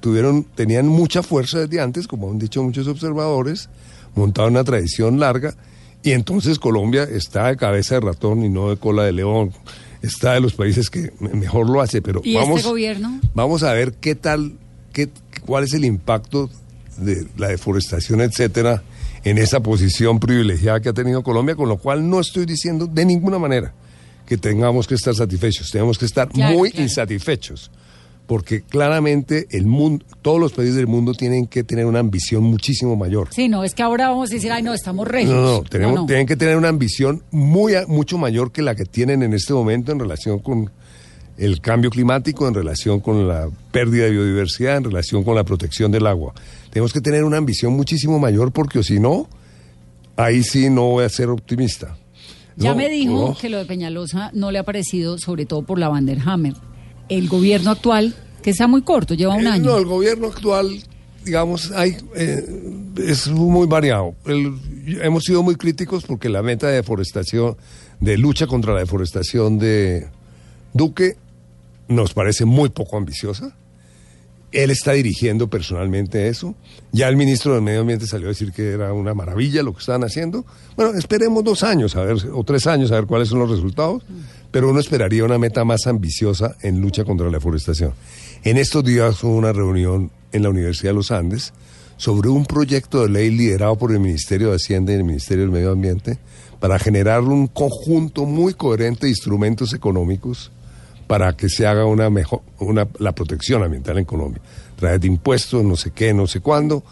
[0.00, 3.68] tuvieron, tenían mucha fuerza desde antes, como han dicho muchos observadores,
[4.14, 5.54] montaron una tradición larga,
[6.02, 9.52] y entonces Colombia está de cabeza de ratón y no de cola de león.
[10.02, 13.20] Está de los países que mejor lo hace, pero ¿Y vamos, este gobierno?
[13.34, 14.52] vamos a ver qué tal,
[14.92, 15.08] qué,
[15.44, 16.50] cuál es el impacto
[16.98, 18.82] de la deforestación, etcétera,
[19.24, 23.04] en esa posición privilegiada que ha tenido Colombia, con lo cual no estoy diciendo de
[23.04, 23.74] ninguna manera
[24.26, 26.84] que tengamos que estar satisfechos, tenemos que estar Claro, muy claro.
[26.84, 27.70] insatisfechos,
[28.26, 32.96] porque claramente el mundo, todos los países del mundo tienen que tener una ambición muchísimo
[32.96, 33.28] mayor.
[33.30, 35.32] Sí, no, es que ahora vamos a decir, ay, no, estamos regios.
[35.32, 36.06] No, no, tenemos, No, no.
[36.06, 39.92] tienen que tener una ambición muy, mucho mayor que la que tienen en este momento
[39.92, 40.70] en relación con
[41.38, 45.92] el cambio climático, en relación con la pérdida de biodiversidad, en relación con la protección
[45.92, 46.32] del agua.
[46.70, 49.28] Tenemos que tener una ambición muchísimo mayor porque si no,
[50.16, 51.96] ahí sí no voy a ser optimista.
[52.56, 55.78] Ya No, me dijo que lo de Peñalosa no le ha parecido, sobre todo por
[55.78, 56.54] la Vanderhammer.
[57.08, 59.64] El gobierno actual, que está muy corto, lleva un Eh, año.
[59.72, 60.68] No, el gobierno actual,
[61.24, 62.44] digamos, hay, eh,
[63.04, 64.14] es muy variado.
[64.26, 64.54] El-
[65.02, 67.56] hemos sido muy críticos porque la meta de deforestación,
[68.00, 70.08] de lucha contra la deforestación de
[70.72, 71.16] Duque,
[71.88, 73.56] nos parece muy poco ambiciosa.
[74.52, 76.54] Él está dirigiendo personalmente eso.
[76.92, 79.80] Ya el ministro del Medio Ambiente salió a decir que era una maravilla lo que
[79.80, 80.44] estaban haciendo.
[80.76, 84.02] Bueno, esperemos dos años a ver, o tres años a ver cuáles son los resultados,
[84.50, 87.92] pero uno esperaría una meta más ambiciosa en lucha contra la deforestación.
[88.44, 91.52] En estos días hubo una reunión en la Universidad de los Andes
[91.96, 95.52] sobre un proyecto de ley liderado por el Ministerio de Hacienda y el Ministerio del
[95.52, 96.18] Medio Ambiente
[96.60, 100.50] para generar un conjunto muy coherente de instrumentos económicos
[101.06, 104.40] para que se haga una mejor una la protección ambiental en Colombia.
[104.72, 106.82] A través de impuestos, no sé qué, no sé cuándo,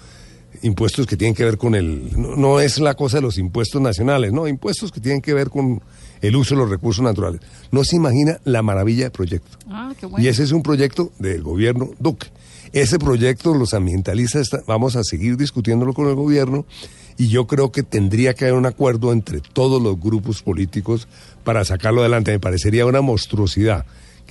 [0.63, 3.81] impuestos que tienen que ver con el no, no es la cosa de los impuestos
[3.83, 5.83] nacionales, no, impuestos que tienen que ver con
[6.23, 7.41] el uso de los recursos naturales.
[7.71, 9.59] No se imagina la maravilla de proyecto.
[9.69, 10.25] Ah, qué bueno.
[10.25, 12.29] Y ese es un proyecto del gobierno Duque.
[12.73, 16.65] Ese proyecto los ambientalistas está- vamos a seguir discutiéndolo con el gobierno
[17.19, 21.07] y yo creo que tendría que haber un acuerdo entre todos los grupos políticos
[21.45, 22.33] para sacarlo adelante.
[22.33, 23.85] Me parecería una monstruosidad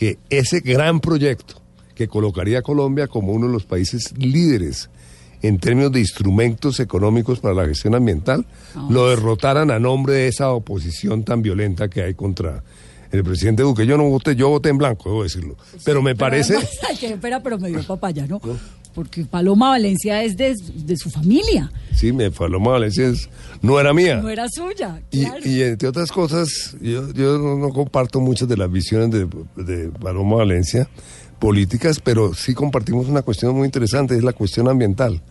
[0.04, 1.62] que ese gran proyecto
[1.95, 4.89] que colocaría a Colombia como uno de los países líderes
[5.41, 8.45] en términos de instrumentos económicos para la gestión ambiental,
[8.89, 12.66] lo derrotaran a nombre de esa oposición tan violenta que hay contra
[13.14, 13.86] el presidente Duque.
[13.86, 15.56] Yo no voté, yo voté en blanco, debo decirlo.
[15.86, 16.56] Pero me parece...
[16.56, 18.41] además, qué espera, pero me dio papaya, ¿no?
[18.94, 23.30] Porque Paloma Valencia es de, de su familia, Sí, me Paloma Valencia es-
[23.62, 24.18] no era mía.
[24.22, 25.02] no era suya.
[25.12, 25.39] Y, claro.
[25.46, 29.28] y entre otras cosas, yo, yo no, no comparto muchas de las visiones de,
[29.64, 30.88] de Paloma Valencia
[31.39, 35.22] políticas, pero sí compartimos una cuestión muy interesante, es la cuestión ambiental.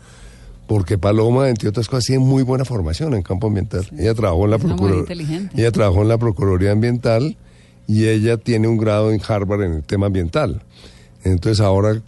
[0.66, 3.86] Porque Paloma, entre otras cosas, tiene muy buena formación en campo ambiental.
[3.98, 4.56] Ella trabajó en la
[4.98, 5.54] inteligente.
[5.60, 7.36] Ella trabajó en la Procuraduría Ambiental
[7.86, 10.62] y ella tiene un grado en Harvard en el tema ambiental.
[11.24, 12.00] Entonces ahora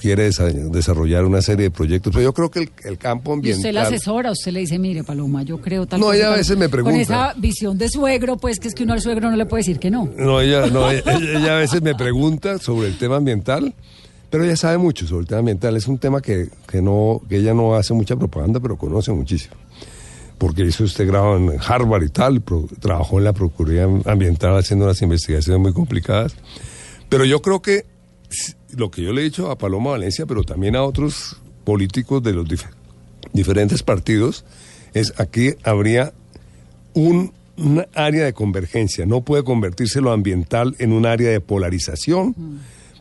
[0.00, 2.12] quiere desa- desarrollar una serie de proyectos.
[2.12, 3.58] Pero yo creo que el, el campo Y ambiental...
[3.60, 6.56] usted la asesora, usted le dice, mire, Paloma, yo creo tal No, ella a veces
[6.56, 6.92] me pregunta.
[6.94, 9.60] Con esa visión de suegro, pues que es que uno al suegro no le puede
[9.62, 10.08] decir que no.
[10.16, 13.74] No, ella, no, ella, ella a veces me pregunta sobre el tema ambiental,
[14.30, 15.76] pero ella sabe mucho sobre el tema ambiental.
[15.76, 19.54] Es un tema que, que, no, que ella no hace mucha propaganda, pero conoce muchísimo.
[20.38, 24.84] Porque hizo este grado en Harvard y tal, pro- trabajó en la Procuraduría Ambiental haciendo
[24.84, 26.34] unas investigaciones muy complicadas.
[27.08, 27.86] Pero yo creo que
[28.76, 32.32] lo que yo le he dicho a Paloma Valencia, pero también a otros políticos de
[32.32, 32.68] los dif-
[33.32, 34.44] diferentes partidos,
[34.94, 36.12] es aquí habría
[36.94, 37.32] un,
[37.94, 39.06] área de convergencia.
[39.06, 42.34] No puede convertirse lo ambiental en un área de polarización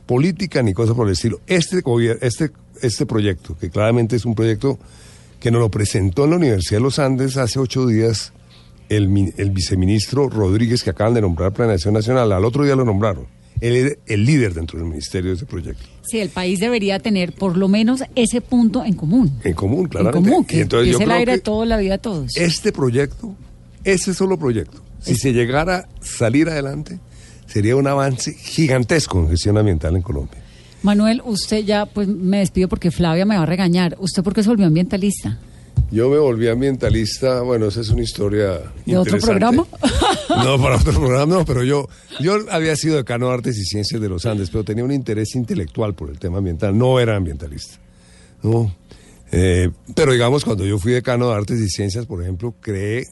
[0.06, 1.42] política ni cosa por el estilo.
[1.48, 1.84] Este,
[2.22, 2.52] este,
[2.82, 4.80] este proyecto, que claramente es un proyecto
[5.42, 8.32] que nos lo presentó en la Universidad de los Andes hace ocho días
[8.88, 13.26] el, el viceministro Rodríguez, que acaban de nombrar Planeación Nacional, al otro día lo nombraron.
[13.62, 15.84] Él era el líder dentro del ministerio de ese proyecto.
[16.04, 19.32] Sí, el país debería tener por lo menos ese punto en común.
[19.44, 20.30] En común, En claramente.
[20.30, 21.98] común, Y que entonces yo es el creo aire que- de toda la vida de
[22.00, 22.36] todos.
[22.38, 23.36] Este proyecto,
[23.84, 27.00] ese solo proyecto, si se llegara a salir adelante,
[27.48, 30.42] sería un avance gigantesco en gestión ambiental en Colombia.
[30.84, 33.96] Manuel, usted ya, pues me despido porque Flavia me va a regañar.
[34.00, 35.40] ¿Usted por qué se volvió ambientalista?
[35.92, 39.66] Yo me volví ambientalista, bueno, esa es una historia ¿De otro programa?
[40.30, 41.88] No, para otro programa, no, pero yo,
[42.20, 45.36] yo había sido decano de Artes y Ciencias de los Andes, pero tenía un interés
[45.36, 47.78] intelectual por el tema ambiental, no era ambientalista.
[48.42, 48.76] No.
[49.32, 53.08] Eh, pero digamos, cuando yo fui decano de Artes y Ciencias, por ejemplo, creé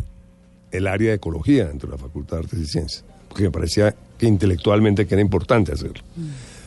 [0.72, 3.95] el área de ecología dentro de la Facultad de Artes y Ciencias, porque me parecía
[4.18, 6.03] que intelectualmente que era importante hacerlo.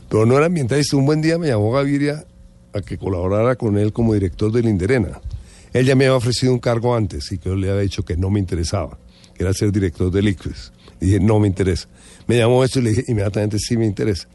[0.09, 0.97] Pero no era ambientalista.
[0.97, 2.25] Un buen día me llamó Gaviria
[2.73, 5.21] a que colaborara con él como director del Inderena.
[5.77, 8.17] Él ya me había ofrecido un cargo antes y que yo le había dicho que
[8.17, 8.99] no me interesaba,
[9.35, 10.73] que era ser director de Liquids.
[10.99, 11.87] Dije, no me interesa.
[12.27, 14.27] Me llamó esto y le dije, inmediatamente sí me interesa.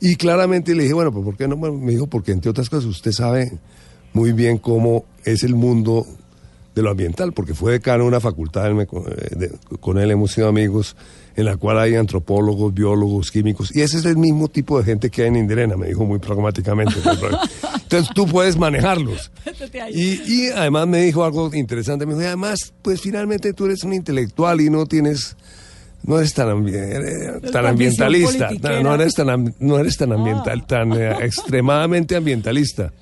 [0.00, 1.56] Y claramente le dije, bueno, pues ¿por qué no?
[1.56, 3.58] Me dijo, porque entre otras cosas usted sabe
[4.12, 6.04] muy bien cómo es el mundo
[6.74, 10.96] de lo ambiental, porque fue decano de una facultad, eh, con él hemos sido amigos,
[11.36, 15.10] en la cual hay antropólogos, biólogos, químicos, y ese es el mismo tipo de gente
[15.10, 16.94] que hay en Indirena, me dijo muy pragmáticamente.
[17.82, 19.30] Entonces tú puedes manejarlos.
[19.92, 23.84] Y, y, además me dijo algo interesante, me dijo, y además, pues finalmente tú eres
[23.84, 25.36] un intelectual y no tienes
[26.06, 28.50] no eres tan, eh, tan ambientalista,
[28.82, 30.66] no, eres tan, no eres tan ambiental, ah.
[30.66, 32.92] tan eh, extremadamente ambientalista.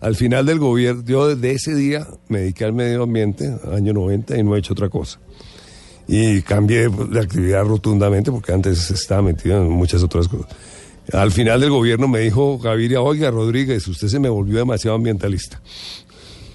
[0.00, 4.36] Al final del gobierno, yo desde ese día me dediqué al medio ambiente, año 90,
[4.36, 5.18] y no he hecho otra cosa.
[6.08, 10.48] Y cambié de actividad rotundamente porque antes estaba metido en muchas otras cosas.
[11.12, 15.60] Al final del gobierno me dijo Gaviria, oiga Rodríguez, usted se me volvió demasiado ambientalista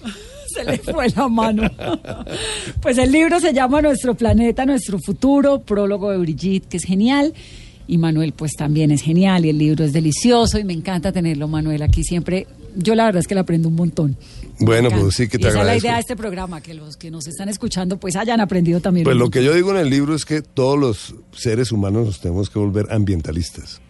[0.48, 1.64] se le fue la mano.
[2.82, 7.34] Pues el libro se llama Nuestro planeta, nuestro futuro, prólogo de Brigitte, que es genial.
[7.88, 11.48] Y Manuel, pues también es genial y el libro es delicioso y me encanta tenerlo,
[11.48, 12.48] Manuel, aquí siempre.
[12.76, 14.18] Yo la verdad es que le aprendo un montón.
[14.60, 16.96] Bueno, pues sí que te y esa es la idea de este programa, que los
[16.96, 19.04] que nos están escuchando pues hayan aprendido también.
[19.04, 22.20] Pues lo que yo digo en el libro es que todos los seres humanos nos
[22.22, 23.82] tenemos que volver ambientalistas.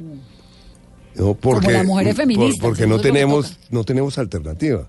[1.16, 1.34] ¿no?
[1.36, 2.60] Porque, Como las mujeres feministas.
[2.62, 4.88] porque no tenemos, no tenemos alternativa.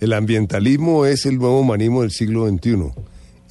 [0.00, 2.92] El ambientalismo es el nuevo humanismo del siglo XXI.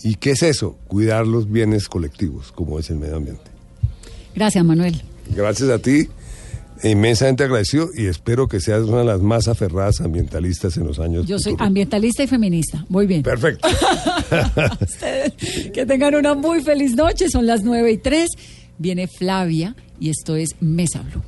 [0.04, 0.78] ¿Y qué es eso?
[0.88, 3.52] Cuidar los bienes colectivos, como es el medio ambiente.
[4.36, 5.02] Gracias, Manuel.
[5.36, 6.08] Gracias a ti.
[6.84, 11.26] Inmensamente agradecido y espero que seas una de las más aferradas ambientalistas en los años.
[11.26, 12.86] Yo soy ambientalista y feminista.
[12.90, 13.24] Muy bien.
[13.24, 13.68] Perfecto.
[15.74, 17.30] que tengan una muy feliz noche.
[17.30, 18.30] Son las nueve y tres.
[18.78, 21.22] Viene Flavia y esto es Mesa Blue.